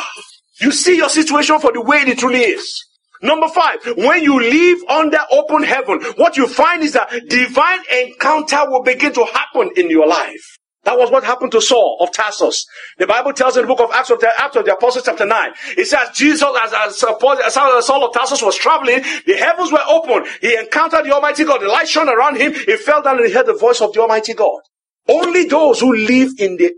You 0.60 0.72
see 0.72 0.98
your 0.98 1.10
situation 1.10 1.60
for 1.60 1.72
the 1.72 1.82
way 1.82 2.00
it 2.00 2.18
truly 2.20 2.42
is. 2.42 2.86
Number 3.22 3.48
five, 3.48 3.80
when 3.98 4.24
you 4.24 4.40
live 4.40 4.80
under 4.90 5.20
open 5.32 5.64
heaven, 5.64 6.02
what 6.18 6.38
you 6.38 6.48
find 6.48 6.84
is 6.84 6.94
that 6.94 7.10
divine 7.30 7.80
encounter 8.04 8.70
will 8.70 8.84
begin 8.84 9.14
to 9.14 9.26
happen 9.26 9.72
in 9.76 9.90
your 9.90 10.08
life. 10.08 10.58
That 10.86 10.98
was 11.00 11.12
what 11.12 11.24
happened 11.24 11.52
to 11.54 11.62
Saul 11.62 11.98
of 12.00 12.12
Tarsus. 12.14 12.66
The 13.00 13.08
Bible 13.08 13.34
tells 13.34 13.58
in 13.58 13.64
the 13.64 13.68
book 13.68 13.82
of 13.82 13.92
Acts 13.92 14.12
of 14.12 14.20
the, 14.20 14.30
the 14.64 14.74
Apostles 14.74 15.06
chapter 15.06 15.26
9. 15.26 15.54
It 15.78 15.86
says 15.88 16.10
Jesus, 16.14 16.44
as, 16.44 16.74
as, 16.74 17.04
as 17.04 17.86
Saul 17.86 18.06
of 18.06 18.14
Tarsus 18.14 18.42
was 18.44 18.56
traveling, 18.56 19.02
the 19.26 19.36
heavens 19.36 19.72
were 19.72 19.84
open. 19.90 20.26
He 20.42 20.56
encountered 20.56 21.06
the 21.06 21.12
Almighty 21.12 21.44
God. 21.44 21.62
The 21.62 21.68
light 21.68 21.88
shone 21.88 22.08
around 22.10 22.38
him. 22.38 22.54
He 22.54 22.78
fell 22.78 23.02
down 23.02 23.18
and 23.18 23.28
he 23.28 23.34
heard 23.34 23.48
the 23.48 23.56
voice 23.56 23.82
of 23.82 23.94
the 23.94 24.02
Almighty 24.02 24.36
God. 24.36 24.60
Only 25.08 25.46
those 25.46 25.80
who 25.80 25.94
live 25.96 26.32
in 26.38 26.58
the, 26.58 26.74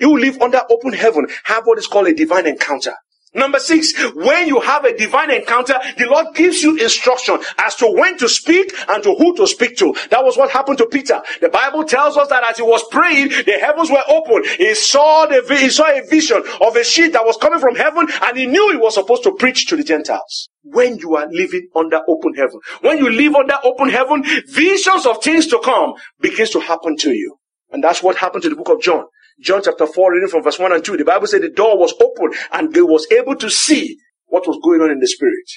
who 0.00 0.18
live 0.18 0.40
under 0.40 0.62
open 0.70 0.92
heaven 0.92 1.26
have 1.44 1.66
what 1.66 1.78
is 1.78 1.86
called 1.88 2.08
a 2.08 2.14
divine 2.14 2.46
encounter. 2.46 2.94
Number 3.32 3.60
six, 3.60 3.92
when 4.14 4.48
you 4.48 4.58
have 4.60 4.84
a 4.84 4.96
divine 4.96 5.30
encounter, 5.30 5.78
the 5.96 6.06
Lord 6.06 6.34
gives 6.34 6.64
you 6.64 6.76
instruction 6.76 7.38
as 7.58 7.76
to 7.76 7.86
when 7.86 8.18
to 8.18 8.28
speak 8.28 8.72
and 8.88 9.04
to 9.04 9.14
who 9.14 9.36
to 9.36 9.46
speak 9.46 9.76
to. 9.78 9.94
That 10.10 10.24
was 10.24 10.36
what 10.36 10.50
happened 10.50 10.78
to 10.78 10.86
Peter. 10.86 11.22
The 11.40 11.48
Bible 11.48 11.84
tells 11.84 12.16
us 12.16 12.28
that 12.28 12.42
as 12.42 12.56
he 12.56 12.64
was 12.64 12.82
praying, 12.90 13.28
the 13.28 13.58
heavens 13.60 13.88
were 13.88 14.02
open. 14.08 14.42
He 14.58 14.74
saw 14.74 15.26
the, 15.26 15.46
he 15.60 15.70
saw 15.70 15.84
a 15.86 16.04
vision 16.08 16.42
of 16.60 16.74
a 16.74 16.82
sheet 16.82 17.12
that 17.12 17.24
was 17.24 17.36
coming 17.36 17.60
from 17.60 17.76
heaven 17.76 18.08
and 18.22 18.36
he 18.36 18.46
knew 18.46 18.72
he 18.72 18.76
was 18.76 18.94
supposed 18.94 19.22
to 19.22 19.32
preach 19.36 19.66
to 19.68 19.76
the 19.76 19.84
Gentiles. 19.84 20.48
When 20.64 20.98
you 20.98 21.14
are 21.14 21.28
living 21.30 21.68
under 21.76 22.00
open 22.08 22.34
heaven, 22.34 22.58
when 22.80 22.98
you 22.98 23.10
live 23.10 23.36
under 23.36 23.58
open 23.62 23.90
heaven, 23.90 24.24
visions 24.48 25.06
of 25.06 25.22
things 25.22 25.46
to 25.48 25.60
come 25.64 25.94
begins 26.20 26.50
to 26.50 26.60
happen 26.60 26.96
to 26.98 27.12
you. 27.12 27.36
And 27.70 27.84
that's 27.84 28.02
what 28.02 28.16
happened 28.16 28.42
to 28.42 28.48
the 28.48 28.56
book 28.56 28.70
of 28.70 28.82
John. 28.82 29.04
John 29.42 29.62
chapter 29.64 29.86
4, 29.86 30.12
reading 30.12 30.28
from 30.28 30.42
verse 30.42 30.58
1 30.58 30.72
and 30.72 30.84
2, 30.84 30.96
the 30.96 31.04
Bible 31.04 31.26
said 31.26 31.42
the 31.42 31.50
door 31.50 31.78
was 31.78 31.94
open 32.00 32.38
and 32.52 32.72
they 32.74 32.82
was 32.82 33.06
able 33.10 33.36
to 33.36 33.48
see 33.50 33.96
what 34.26 34.46
was 34.46 34.58
going 34.62 34.80
on 34.80 34.90
in 34.90 35.00
the 35.00 35.08
spirit. 35.08 35.48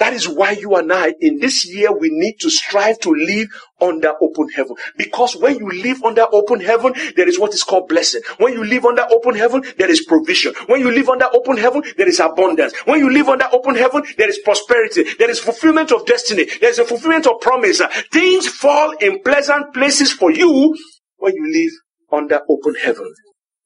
That 0.00 0.14
is 0.14 0.26
why 0.26 0.52
you 0.52 0.76
and 0.76 0.90
I, 0.90 1.14
in 1.20 1.40
this 1.40 1.66
year, 1.66 1.92
we 1.92 2.08
need 2.10 2.36
to 2.40 2.48
strive 2.48 2.98
to 3.00 3.10
live 3.10 3.48
under 3.82 4.14
open 4.22 4.48
heaven. 4.48 4.76
Because 4.96 5.36
when 5.36 5.58
you 5.58 5.68
live 5.82 6.02
under 6.02 6.26
open 6.32 6.60
heaven, 6.60 6.94
there 7.16 7.28
is 7.28 7.38
what 7.38 7.52
is 7.52 7.62
called 7.62 7.88
blessing. 7.88 8.22
When 8.38 8.54
you 8.54 8.64
live 8.64 8.86
under 8.86 9.04
open 9.10 9.34
heaven, 9.34 9.62
there 9.76 9.90
is 9.90 10.06
provision. 10.06 10.54
When 10.68 10.80
you 10.80 10.90
live 10.90 11.10
under 11.10 11.26
open 11.34 11.58
heaven, 11.58 11.82
there 11.98 12.08
is 12.08 12.18
abundance. 12.18 12.72
When 12.86 12.98
you 12.98 13.12
live 13.12 13.28
under 13.28 13.46
open 13.52 13.74
heaven, 13.74 14.02
there 14.16 14.30
is 14.30 14.38
prosperity. 14.38 15.04
There 15.18 15.30
is 15.30 15.38
fulfillment 15.38 15.92
of 15.92 16.06
destiny. 16.06 16.46
There 16.60 16.70
is 16.70 16.78
a 16.78 16.86
fulfillment 16.86 17.26
of 17.26 17.40
promise. 17.42 17.82
Things 18.10 18.48
fall 18.48 18.92
in 19.02 19.22
pleasant 19.22 19.74
places 19.74 20.12
for 20.12 20.30
you 20.30 20.74
when 21.18 21.34
you 21.34 21.52
live 21.52 21.72
under 22.10 22.40
open 22.48 22.74
heaven. 22.74 23.12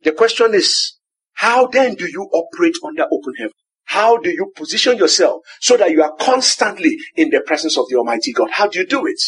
The 0.05 0.12
question 0.12 0.55
is, 0.55 0.99
how 1.33 1.67
then 1.67 1.95
do 1.95 2.07
you 2.07 2.29
operate 2.33 2.75
under 2.85 3.05
open 3.11 3.35
heaven? 3.38 3.53
How 3.87 4.17
do 4.17 4.31
you 4.31 4.53
position 4.55 4.97
yourself 4.97 5.43
so 5.61 5.77
that 5.77 5.90
you 5.90 6.03
are 6.03 6.14
constantly 6.19 6.99
in 7.17 7.31
the 7.31 7.40
presence 7.40 7.77
of 7.77 7.87
the 7.88 7.97
Almighty 7.97 8.33
God? 8.33 8.51
How 8.53 8.69
do 8.69 8.79
you 8.79 8.87
do 8.87 9.07
it? 9.07 9.21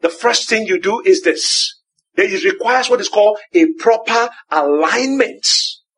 The 0.00 0.08
first 0.08 0.48
thing 0.48 0.66
you 0.66 0.80
do 0.80 1.02
is 1.04 1.22
this. 1.22 1.80
It 2.16 2.44
requires 2.44 2.88
what 2.88 3.00
is 3.00 3.08
called 3.08 3.38
a 3.52 3.66
proper 3.78 4.30
alignment. 4.50 5.46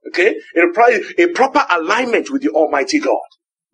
Okay? 0.09 0.37
A 0.59 1.27
proper 1.29 1.67
alignment 1.71 2.31
with 2.31 2.43
the 2.43 2.51
Almighty 2.51 2.99
God. 2.99 3.19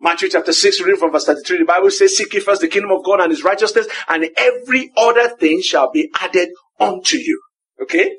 Matthew 0.00 0.28
chapter 0.30 0.52
6, 0.52 0.80
reading 0.80 0.98
from 0.98 1.12
verse 1.12 1.26
33, 1.26 1.58
the 1.58 1.64
Bible 1.64 1.90
says, 1.90 2.16
Seek 2.16 2.34
ye 2.34 2.40
first 2.40 2.60
the 2.60 2.68
kingdom 2.68 2.90
of 2.90 3.04
God 3.04 3.20
and 3.20 3.30
his 3.30 3.44
righteousness, 3.44 3.86
and 4.08 4.28
every 4.36 4.90
other 4.96 5.28
thing 5.28 5.62
shall 5.62 5.92
be 5.92 6.10
added 6.20 6.48
unto 6.80 7.16
you. 7.16 7.40
Okay? 7.80 8.16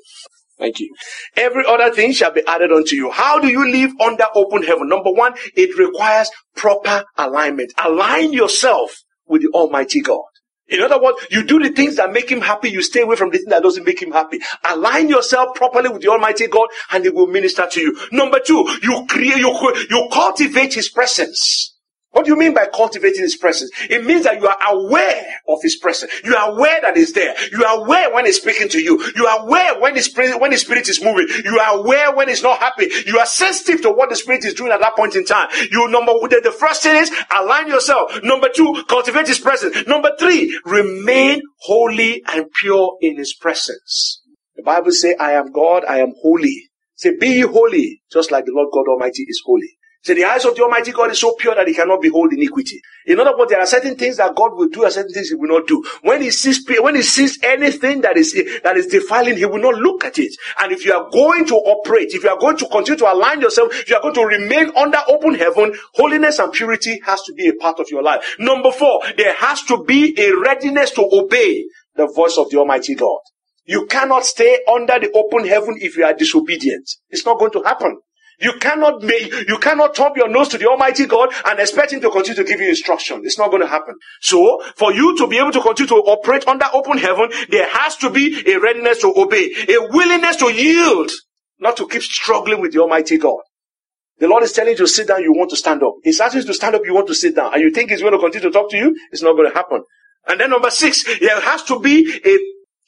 Thank 0.58 0.80
you. 0.80 0.94
Every 1.36 1.66
other 1.68 1.92
thing 1.94 2.14
shall 2.14 2.32
be 2.32 2.44
added 2.48 2.72
unto 2.72 2.96
you. 2.96 3.12
How 3.12 3.40
do 3.40 3.48
you 3.48 3.70
live 3.70 3.92
under 4.00 4.26
open 4.36 4.64
heaven? 4.64 4.88
Number 4.88 5.12
one, 5.12 5.34
it 5.56 5.78
requires 5.78 6.30
proper 6.56 7.04
alignment. 7.18 7.74
Align 7.84 8.34
yourself 8.34 8.96
with 9.28 9.42
the 9.42 9.50
Almighty 9.50 10.02
God. 10.02 10.24
In 10.68 10.82
other 10.82 11.02
words, 11.02 11.18
you 11.30 11.44
do 11.44 11.60
the 11.60 11.70
things 11.70 11.98
that 11.98 12.14
make 12.14 12.32
him 12.32 12.42
happy, 12.42 12.70
you 12.70 12.82
stay 12.82 13.02
away 13.02 13.16
from 13.16 13.30
the 13.30 13.38
things 13.38 13.50
that 13.50 13.64
doesn't 13.64 13.86
make 13.86 14.02
him 14.02 14.12
happy. 14.12 14.40
Align 14.64 15.10
yourself 15.10 15.56
properly 15.56 15.90
with 15.90 16.02
the 16.02 16.08
Almighty 16.08 16.48
God 16.48 16.70
and 16.92 17.04
he 17.04 17.10
will 17.10 17.28
minister 17.28 17.68
to 17.70 17.82
you. 17.82 18.00
Number 18.12 18.40
two, 18.40 18.66
you 18.82 19.06
create, 19.10 19.38
you, 19.38 19.86
you 19.90 20.08
cultivate 20.12 20.74
his 20.74 20.90
presence. 20.90 21.73
What 22.14 22.26
do 22.26 22.32
you 22.32 22.38
mean 22.38 22.54
by 22.54 22.68
cultivating 22.68 23.24
his 23.24 23.36
presence? 23.36 23.72
It 23.90 24.06
means 24.06 24.24
that 24.26 24.40
you 24.40 24.48
are 24.48 24.58
aware 24.70 25.26
of 25.48 25.60
his 25.64 25.76
presence. 25.78 26.12
You 26.24 26.36
are 26.36 26.52
aware 26.52 26.80
that 26.82 26.96
he's 26.96 27.12
there. 27.14 27.36
You 27.52 27.66
are 27.66 27.80
aware 27.84 28.14
when 28.14 28.26
he's 28.26 28.38
speaking 28.40 28.70
to 28.70 28.80
you. 28.80 29.04
You 29.16 29.26
are 29.26 29.42
aware 29.46 29.80
when 29.82 29.96
his, 29.96 30.14
when 30.16 30.52
his 30.52 30.62
spirit 30.62 30.88
is 30.90 31.04
moving. 31.04 31.28
You 31.44 31.60
are 31.60 31.80
aware 31.80 32.16
when 32.16 32.30
he's 32.30 32.44
not 32.44 32.60
happy. 32.60 32.88
You 33.08 33.18
are 33.18 33.26
sensitive 33.26 33.82
to 33.82 33.92
what 33.92 34.10
the 34.10 34.16
spirit 34.16 34.46
is 34.46 34.54
doing 34.54 34.72
at 34.72 34.80
that 34.82 34.96
point 34.96 35.16
in 35.16 35.26
time. 35.26 35.50
You 35.72 35.88
number 35.90 36.14
the, 36.30 36.42
the 36.44 36.52
first 36.52 36.84
thing 36.84 36.96
is 36.96 37.12
align 37.36 37.68
yourself. 37.68 38.22
Number 38.24 38.50
two, 38.50 38.84
cultivate 38.88 39.28
his 39.28 39.40
presence. 39.40 39.88
Number 39.88 40.12
three, 40.20 40.60
remain 40.66 41.42
holy 41.62 42.24
and 42.32 42.46
pure 42.62 42.98
in 43.02 43.18
his 43.18 43.34
presence. 43.34 44.22
The 44.56 44.64
Bible 44.64 44.92
says, 44.92 45.16
I 45.20 45.32
am 45.32 45.52
God, 45.52 45.84
I 45.86 45.98
am 45.98 46.14
holy. 46.22 46.70
Say, 46.96 47.18
be 47.20 47.42
holy, 47.42 48.02
just 48.12 48.32
like 48.32 48.46
the 48.46 48.54
Lord 48.54 48.70
God 48.72 48.88
Almighty 48.92 49.24
is 49.28 49.42
holy. 49.44 49.70
So 50.04 50.14
the 50.14 50.26
eyes 50.26 50.44
of 50.44 50.54
the 50.56 50.64
Almighty 50.64 50.92
God 50.92 51.12
is 51.12 51.20
so 51.22 51.34
pure 51.36 51.56
that 51.56 51.66
he 51.66 51.74
cannot 51.74 52.02
behold 52.02 52.34
iniquity. 52.34 52.82
In 53.06 53.22
other 53.22 53.38
words, 53.38 53.52
there 53.52 53.62
are 53.62 53.66
certain 53.66 53.96
things 53.96 54.18
that 54.18 54.36
God 54.36 54.52
will 54.54 54.68
do 54.68 54.84
and 54.84 54.92
certain 54.92 55.14
things 55.14 55.30
he 55.30 55.36
will 55.36 55.48
not 55.48 55.66
do. 55.66 55.82
When 56.02 56.22
he 56.22 56.30
sees, 56.30 56.66
when 56.82 56.96
he 56.96 57.02
sees 57.02 57.40
anything 57.42 58.02
that 58.02 58.18
is, 58.18 58.34
that 58.64 58.76
is 58.76 58.88
defiling, 58.88 59.38
he 59.38 59.46
will 59.46 59.62
not 59.62 59.76
look 59.76 60.04
at 60.04 60.20
it. 60.20 60.36
And 60.60 60.74
if 60.74 60.86
you 60.86 60.92
are 60.94 61.10
going 61.10 61.46
to 61.46 61.56
operate, 61.56 62.14
if 62.14 62.24
you 62.24 62.30
are 62.30 62.38
going 62.38 62.58
to 62.58 62.68
continue 62.68 62.98
to 63.00 63.14
align 63.14 63.40
yourself, 63.40 63.74
if 63.74 63.90
you 63.90 63.96
are 63.96 64.02
going 64.02 64.16
to 64.16 64.26
remain 64.26 64.72
under 64.76 65.00
open 65.08 65.36
heaven, 65.36 65.74
holiness 65.94 66.38
and 66.40 66.52
purity 66.52 67.00
has 67.06 67.22
to 67.22 67.34
be 67.34 67.48
a 67.48 67.54
part 67.54 67.80
of 67.80 67.90
your 67.90 68.04
life. 68.04 68.36
Number 68.40 68.74
four, 68.74 69.04
there 69.18 69.34
has 69.36 69.62
to 69.64 69.86
be 69.86 70.20
a 70.20 70.36
readiness 70.36 70.92
to 70.92 71.10
obey 71.14 71.66
the 71.96 72.08
voice 72.08 72.38
of 72.38 72.50
the 72.50 72.58
Almighty 72.58 72.96
God. 72.96 73.20
You 73.64 73.86
cannot 73.86 74.26
stay 74.26 74.60
under 74.70 75.00
the 75.00 75.12
open 75.14 75.48
heaven 75.48 75.76
if 75.80 75.96
you 75.96 76.04
are 76.04 76.14
disobedient. 76.14 76.90
It's 77.10 77.26
not 77.26 77.40
going 77.40 77.52
to 77.52 77.64
happen. 77.64 78.00
You 78.44 78.54
cannot 78.60 79.02
make, 79.02 79.32
you 79.48 79.58
cannot 79.58 79.96
turn 79.96 80.12
your 80.18 80.28
nose 80.28 80.50
to 80.50 80.58
the 80.58 80.68
Almighty 80.68 81.06
God 81.06 81.30
and 81.46 81.60
expect 81.60 81.94
Him 81.94 82.02
to 82.02 82.10
continue 82.10 82.44
to 82.44 82.44
give 82.44 82.60
you 82.60 82.68
instruction. 82.68 83.22
It's 83.24 83.38
not 83.38 83.52
going 83.52 83.62
to 83.62 83.68
happen. 83.68 83.96
So, 84.20 84.62
for 84.76 84.94
you 84.94 85.18
to 85.18 85.28
be 85.28 85.38
able 85.38 85.54
to 85.54 85.62
continue 85.62 85.88
to 85.88 85.96
operate 85.96 86.46
under 86.46 86.66
open 86.74 86.98
heaven, 86.98 87.32
there 87.50 87.68
has 87.70 87.96
to 87.98 88.10
be 88.10 88.44
a 88.46 88.60
readiness 88.60 89.00
to 89.00 89.14
obey, 89.16 89.54
a 89.70 89.88
willingness 89.92 90.36
to 90.38 90.52
yield, 90.54 91.10
not 91.60 91.78
to 91.78 91.88
keep 91.88 92.02
struggling 92.02 92.60
with 92.60 92.74
the 92.74 92.80
Almighty 92.80 93.18
God. 93.18 93.40
The 94.20 94.28
Lord 94.28 94.44
is 94.44 94.52
telling 94.52 94.72
you 94.72 94.78
to 94.78 94.88
sit 94.88 95.08
down, 95.08 95.24
you 95.24 95.32
want 95.32 95.50
to 95.52 95.58
stand 95.58 95.82
up. 95.82 95.94
He's 96.04 96.20
asking 96.20 96.42
you 96.42 96.48
to 96.48 96.54
stand 96.54 96.76
up, 96.76 96.82
you 96.86 96.94
want 96.94 97.08
to 97.08 97.16
sit 97.16 97.36
down. 97.36 97.54
And 97.54 97.64
you 97.64 97.72
think 97.72 97.92
He's 97.92 98.02
going 98.02 98.14
to 98.14 98.20
continue 98.20 98.50
to 98.50 98.54
talk 98.54 98.70
to 98.72 98.78
you? 98.78 98.96
It's 99.12 99.24
not 99.24 99.34
going 99.34 99.50
to 99.50 99.56
happen. 99.56 99.84
And 100.28 100.40
then 100.40 100.50
number 100.50 100.70
six, 100.70 101.04
there 101.20 101.40
has 101.40 101.64
to 101.64 101.80
be 101.80 102.10
a, 102.26 102.38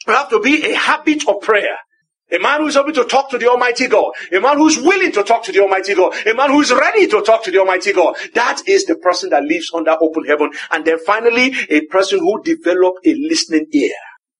there 0.05 0.15
have 0.17 0.29
to 0.29 0.39
be 0.41 0.69
a 0.71 0.75
habit 0.75 1.27
of 1.27 1.41
prayer. 1.41 1.77
A 2.31 2.39
man 2.39 2.61
who 2.61 2.67
is 2.67 2.75
able 2.77 2.91
to 2.93 3.05
talk 3.05 3.29
to 3.29 3.37
the 3.37 3.49
Almighty 3.49 3.87
God. 3.87 4.11
A 4.31 4.39
man 4.39 4.57
who 4.57 4.67
is 4.67 4.77
willing 4.77 5.11
to 5.11 5.23
talk 5.23 5.43
to 5.43 5.51
the 5.51 5.59
Almighty 5.61 5.93
God. 5.93 6.15
A 6.25 6.33
man 6.33 6.49
who 6.49 6.61
is 6.61 6.71
ready 6.73 7.07
to 7.07 7.21
talk 7.21 7.43
to 7.43 7.51
the 7.51 7.59
Almighty 7.59 7.93
God. 7.93 8.15
That 8.33 8.61
is 8.67 8.85
the 8.85 8.95
person 8.95 9.29
that 9.29 9.43
lives 9.43 9.71
under 9.73 9.95
open 10.01 10.25
heaven. 10.25 10.49
And 10.71 10.83
then 10.85 10.97
finally, 11.05 11.53
a 11.69 11.81
person 11.81 12.19
who 12.19 12.41
develop 12.43 12.95
a 13.05 13.13
listening 13.13 13.67
ear. 13.73 13.93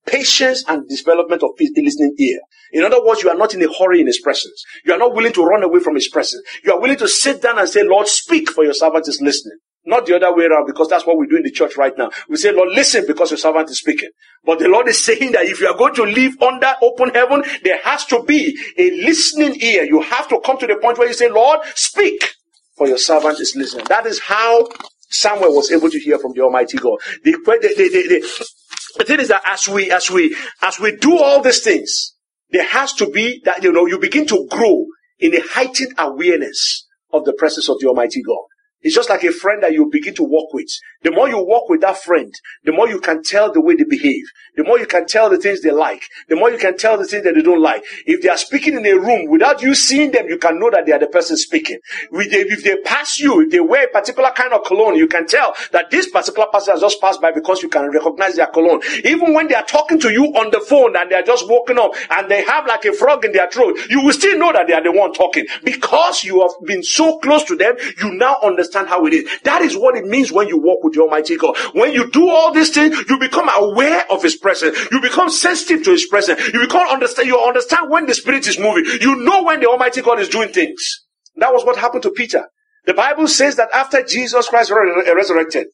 Patience 0.07 0.63
and 0.67 0.87
development 0.89 1.43
of 1.43 1.51
a 1.59 1.81
listening 1.81 2.15
ear. 2.17 2.39
In 2.71 2.83
other 2.83 3.03
words, 3.03 3.23
you 3.23 3.29
are 3.29 3.37
not 3.37 3.53
in 3.53 3.63
a 3.63 3.73
hurry 3.73 4.01
in 4.01 4.07
His 4.07 4.19
presence. 4.19 4.63
You 4.83 4.93
are 4.93 4.99
not 4.99 5.13
willing 5.15 5.33
to 5.33 5.43
run 5.43 5.63
away 5.63 5.79
from 5.79 5.95
His 5.95 6.09
presence. 6.09 6.43
You 6.63 6.73
are 6.73 6.81
willing 6.81 6.97
to 6.97 7.07
sit 7.07 7.41
down 7.41 7.59
and 7.59 7.69
say, 7.69 7.83
Lord, 7.83 8.07
speak 8.07 8.49
for 8.49 8.63
your 8.63 8.73
servant 8.73 9.07
is 9.07 9.21
listening. 9.21 9.57
Not 9.85 10.05
the 10.05 10.15
other 10.15 10.35
way 10.35 10.45
around 10.45 10.65
because 10.67 10.89
that's 10.89 11.05
what 11.05 11.17
we 11.17 11.27
do 11.27 11.37
in 11.37 11.43
the 11.43 11.51
church 11.51 11.77
right 11.77 11.93
now. 11.97 12.09
We 12.29 12.37
say, 12.37 12.51
Lord, 12.51 12.69
listen 12.69 13.05
because 13.07 13.31
your 13.31 13.37
servant 13.37 13.69
is 13.69 13.79
speaking. 13.79 14.09
But 14.43 14.59
the 14.59 14.67
Lord 14.67 14.87
is 14.87 15.03
saying 15.03 15.33
that 15.33 15.45
if 15.45 15.61
you 15.61 15.67
are 15.67 15.77
going 15.77 15.95
to 15.95 16.03
live 16.03 16.41
under 16.41 16.73
open 16.81 17.09
heaven, 17.09 17.43
there 17.63 17.79
has 17.83 18.05
to 18.05 18.23
be 18.23 18.57
a 18.77 18.91
listening 19.05 19.61
ear. 19.61 19.83
You 19.85 20.01
have 20.01 20.27
to 20.29 20.39
come 20.43 20.57
to 20.59 20.67
the 20.67 20.77
point 20.77 20.97
where 20.97 21.07
you 21.07 21.13
say, 21.13 21.29
Lord, 21.29 21.59
speak 21.75 22.35
for 22.75 22.87
your 22.87 22.97
servant 22.97 23.39
is 23.39 23.55
listening. 23.55 23.85
That 23.89 24.05
is 24.05 24.19
how 24.19 24.67
Samuel 25.09 25.55
was 25.55 25.71
able 25.71 25.89
to 25.89 25.99
hear 25.99 26.19
from 26.19 26.33
the 26.33 26.41
Almighty 26.41 26.77
God. 26.77 26.99
The, 27.23 27.31
the, 27.31 27.59
the, 27.75 28.49
the 28.97 29.03
thing 29.05 29.19
is 29.19 29.29
that 29.29 29.43
as 29.45 29.67
we, 29.67 29.91
as 29.91 30.11
we, 30.11 30.35
as 30.61 30.79
we 30.79 30.95
do 30.97 31.17
all 31.17 31.41
these 31.41 31.61
things, 31.61 32.15
there 32.51 32.65
has 32.65 32.93
to 32.93 33.09
be 33.09 33.41
that, 33.45 33.63
you 33.63 33.71
know, 33.71 33.85
you 33.85 33.99
begin 33.99 34.25
to 34.27 34.47
grow 34.49 34.85
in 35.19 35.35
a 35.35 35.41
heightened 35.41 35.93
awareness 35.97 36.87
of 37.13 37.25
the 37.25 37.33
presence 37.33 37.69
of 37.69 37.79
the 37.79 37.87
Almighty 37.87 38.21
God. 38.21 38.43
It's 38.85 38.93
just 38.93 39.09
like 39.09 39.23
a 39.23 39.31
friend 39.31 39.63
that 39.63 39.73
you 39.73 39.89
begin 39.91 40.13
to 40.13 40.23
walk 40.23 40.53
with. 40.53 40.69
The 41.01 41.09
more 41.09 41.27
you 41.27 41.43
walk 41.43 41.69
with 41.69 41.81
that 41.81 41.97
friend, 41.97 42.31
the 42.63 42.71
more 42.71 42.87
you 42.87 42.99
can 42.99 43.23
tell 43.23 43.51
the 43.51 43.59
way 43.59 43.73
they 43.75 43.83
behave. 43.83 44.25
The 44.55 44.63
more 44.63 44.77
you 44.77 44.85
can 44.85 45.07
tell 45.07 45.27
the 45.27 45.39
things 45.39 45.61
they 45.61 45.71
like. 45.71 46.03
The 46.29 46.35
more 46.35 46.51
you 46.51 46.59
can 46.59 46.77
tell 46.77 46.95
the 46.95 47.05
things 47.05 47.23
that 47.23 47.33
they 47.33 47.41
don't 47.41 47.63
like. 47.63 47.83
If 48.05 48.21
they 48.21 48.29
are 48.29 48.37
speaking 48.37 48.75
in 48.75 48.85
a 48.85 48.93
room 48.93 49.27
without 49.29 49.63
you 49.63 49.73
seeing 49.73 50.11
them, 50.11 50.27
you 50.29 50.37
can 50.37 50.59
know 50.59 50.69
that 50.69 50.85
they 50.85 50.91
are 50.91 50.99
the 50.99 51.07
person 51.07 51.35
speaking. 51.35 51.79
If 52.11 52.63
they 52.63 52.75
pass 52.77 53.19
you, 53.19 53.41
if 53.41 53.49
they 53.49 53.59
wear 53.59 53.85
a 53.85 53.89
particular 53.89 54.29
kind 54.29 54.53
of 54.53 54.63
cologne, 54.63 54.95
you 54.95 55.07
can 55.07 55.25
tell 55.25 55.55
that 55.71 55.89
this 55.89 56.11
particular 56.11 56.47
person 56.53 56.73
has 56.73 56.81
just 56.81 57.01
passed 57.01 57.19
by 57.19 57.31
because 57.31 57.63
you 57.63 57.69
can 57.69 57.89
recognize 57.89 58.35
their 58.35 58.47
cologne. 58.47 58.81
Even 59.03 59.33
when 59.33 59.47
they 59.47 59.55
are 59.55 59.65
talking 59.65 59.99
to 59.99 60.11
you 60.11 60.25
on 60.25 60.51
the 60.51 60.59
phone 60.61 60.95
and 60.95 61.09
they 61.09 61.15
are 61.15 61.23
just 61.23 61.49
walking 61.49 61.79
up 61.79 61.93
and 62.11 62.29
they 62.29 62.43
have 62.43 62.67
like 62.67 62.85
a 62.85 62.93
frog 62.93 63.25
in 63.25 63.31
their 63.31 63.49
throat, 63.49 63.77
you 63.89 64.03
will 64.03 64.13
still 64.13 64.37
know 64.37 64.53
that 64.53 64.67
they 64.67 64.73
are 64.73 64.83
the 64.83 64.91
one 64.91 65.11
talking 65.11 65.47
because 65.63 66.23
you 66.23 66.41
have 66.41 66.51
been 66.67 66.83
so 66.83 67.17
close 67.17 67.43
to 67.45 67.55
them. 67.55 67.75
You 67.99 68.13
now 68.13 68.37
understand 68.43 68.74
understand 68.75 68.87
how 68.89 69.05
it 69.05 69.13
is. 69.13 69.29
That 69.43 69.61
is 69.61 69.77
what 69.77 69.95
it 69.95 70.05
means 70.05 70.31
when 70.31 70.47
you 70.47 70.57
walk 70.57 70.83
with 70.83 70.93
the 70.93 71.01
Almighty 71.01 71.37
God. 71.37 71.57
When 71.73 71.93
you 71.93 72.09
do 72.11 72.29
all 72.29 72.51
these 72.53 72.69
things, 72.69 72.97
you 73.09 73.19
become 73.19 73.49
aware 73.49 74.05
of 74.11 74.21
His 74.21 74.35
presence. 74.35 74.77
You 74.91 75.01
become 75.01 75.29
sensitive 75.29 75.83
to 75.85 75.91
His 75.91 76.05
presence. 76.07 76.41
You 76.53 76.59
become 76.59 76.87
understand. 76.87 77.27
You 77.27 77.39
understand 77.39 77.89
when 77.89 78.05
the 78.05 78.13
Spirit 78.13 78.47
is 78.47 78.59
moving. 78.59 78.85
You 79.01 79.15
know 79.23 79.43
when 79.43 79.59
the 79.59 79.67
Almighty 79.67 80.01
God 80.01 80.19
is 80.19 80.29
doing 80.29 80.49
things. 80.49 81.03
That 81.37 81.53
was 81.53 81.65
what 81.65 81.77
happened 81.77 82.03
to 82.03 82.11
Peter. 82.11 82.47
The 82.85 82.93
Bible 82.93 83.27
says 83.27 83.55
that 83.55 83.69
after 83.73 84.03
Jesus 84.03 84.47
Christ 84.47 84.71
resurrected, 84.71 85.67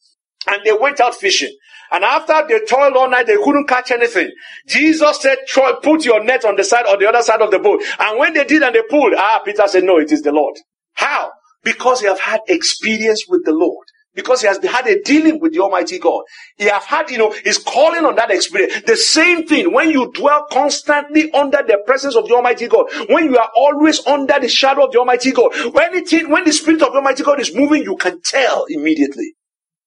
and 0.47 0.61
they 0.65 0.73
went 0.73 0.99
out 0.99 1.13
fishing. 1.15 1.55
And 1.91 2.05
after 2.05 2.47
they 2.47 2.63
toiled 2.65 2.95
all 2.95 3.09
night, 3.09 3.27
they 3.27 3.35
couldn't 3.35 3.67
catch 3.67 3.91
anything. 3.91 4.31
Jesus 4.65 5.21
said, 5.21 5.37
put 5.83 6.05
your 6.05 6.23
net 6.23 6.45
on 6.45 6.55
the 6.55 6.63
side 6.63 6.85
or 6.87 6.97
the 6.97 7.05
other 7.07 7.21
side 7.21 7.41
of 7.41 7.51
the 7.51 7.59
boat. 7.59 7.83
And 7.99 8.17
when 8.17 8.33
they 8.33 8.45
did 8.45 8.63
and 8.63 8.73
they 8.73 8.81
pulled, 8.89 9.13
ah, 9.17 9.41
Peter 9.43 9.67
said, 9.67 9.83
no, 9.83 9.99
it 9.99 10.09
is 10.11 10.21
the 10.21 10.31
Lord. 10.31 10.55
How? 10.93 11.31
Because 11.63 12.01
he 12.01 12.07
have 12.07 12.19
had 12.19 12.41
experience 12.47 13.25
with 13.27 13.45
the 13.45 13.53
Lord. 13.53 13.87
Because 14.13 14.41
he 14.41 14.47
has 14.47 14.57
had 14.63 14.87
a 14.87 15.01
dealing 15.03 15.39
with 15.39 15.53
the 15.53 15.59
Almighty 15.59 15.97
God. 15.99 16.23
He 16.57 16.65
have 16.65 16.83
had, 16.83 17.09
you 17.09 17.17
know, 17.17 17.33
he's 17.43 17.57
calling 17.57 18.05
on 18.05 18.15
that 18.15 18.29
experience. 18.31 18.81
The 18.85 18.97
same 18.97 19.47
thing 19.47 19.73
when 19.73 19.89
you 19.91 20.11
dwell 20.11 20.47
constantly 20.51 21.31
under 21.31 21.63
the 21.65 21.81
presence 21.85 22.15
of 22.15 22.27
the 22.27 22.35
Almighty 22.35 22.67
God. 22.67 22.87
When 23.09 23.25
you 23.25 23.37
are 23.37 23.49
always 23.55 24.05
under 24.05 24.37
the 24.39 24.49
shadow 24.49 24.85
of 24.85 24.91
the 24.91 24.99
Almighty 24.99 25.31
God. 25.31 25.53
When 25.73 25.95
it, 25.95 26.29
when 26.29 26.43
the 26.43 26.51
Spirit 26.51 26.81
of 26.81 26.91
the 26.91 26.97
Almighty 26.97 27.23
God 27.23 27.39
is 27.39 27.55
moving, 27.55 27.83
you 27.83 27.95
can 27.95 28.21
tell 28.21 28.65
immediately. 28.69 29.33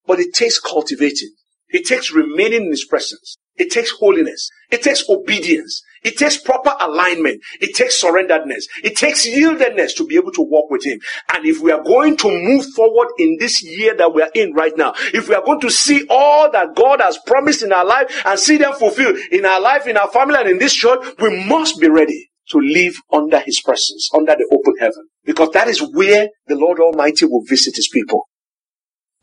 But 0.06 0.20
it 0.20 0.34
takes 0.34 0.58
cultivating. 0.60 1.30
It 1.68 1.86
takes 1.86 2.12
remaining 2.12 2.64
in 2.64 2.70
His 2.70 2.86
presence. 2.86 3.36
It 3.56 3.70
takes 3.70 3.90
holiness. 3.90 4.50
It 4.70 4.82
takes 4.82 5.08
obedience. 5.08 5.82
It 6.02 6.18
takes 6.18 6.36
proper 6.36 6.74
alignment. 6.80 7.40
It 7.60 7.74
takes 7.74 8.02
surrenderedness. 8.02 8.64
It 8.82 8.96
takes 8.96 9.26
yieldedness 9.26 9.96
to 9.96 10.06
be 10.06 10.16
able 10.16 10.32
to 10.32 10.42
walk 10.42 10.70
with 10.70 10.84
Him. 10.84 11.00
And 11.32 11.46
if 11.46 11.60
we 11.60 11.72
are 11.72 11.82
going 11.82 12.16
to 12.18 12.28
move 12.28 12.66
forward 12.74 13.08
in 13.18 13.38
this 13.40 13.62
year 13.62 13.96
that 13.96 14.12
we 14.12 14.22
are 14.22 14.30
in 14.34 14.52
right 14.52 14.76
now, 14.76 14.92
if 15.14 15.28
we 15.28 15.34
are 15.34 15.44
going 15.44 15.60
to 15.60 15.70
see 15.70 16.06
all 16.10 16.50
that 16.50 16.74
God 16.74 17.00
has 17.00 17.18
promised 17.26 17.62
in 17.62 17.72
our 17.72 17.84
life 17.84 18.22
and 18.26 18.38
see 18.38 18.58
them 18.58 18.74
fulfilled 18.74 19.16
in 19.30 19.46
our 19.46 19.60
life, 19.60 19.86
in 19.86 19.96
our 19.96 20.10
family, 20.10 20.36
and 20.38 20.48
in 20.48 20.58
this 20.58 20.74
church, 20.74 21.00
we 21.18 21.46
must 21.46 21.80
be 21.80 21.88
ready 21.88 22.30
to 22.50 22.58
live 22.58 22.94
under 23.10 23.40
His 23.40 23.62
presence, 23.62 24.10
under 24.12 24.34
the 24.34 24.46
open 24.52 24.74
heaven. 24.78 25.08
Because 25.24 25.50
that 25.52 25.68
is 25.68 25.80
where 25.80 26.28
the 26.46 26.56
Lord 26.56 26.80
Almighty 26.80 27.24
will 27.24 27.44
visit 27.48 27.76
His 27.76 27.88
people. 27.88 28.28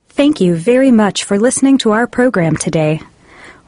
Thank 0.09 0.41
you 0.41 0.55
very 0.55 0.91
much 0.91 1.23
for 1.23 1.37
listening 1.37 1.77
to 1.79 1.91
our 1.91 2.07
program 2.07 2.57
today. 2.57 3.01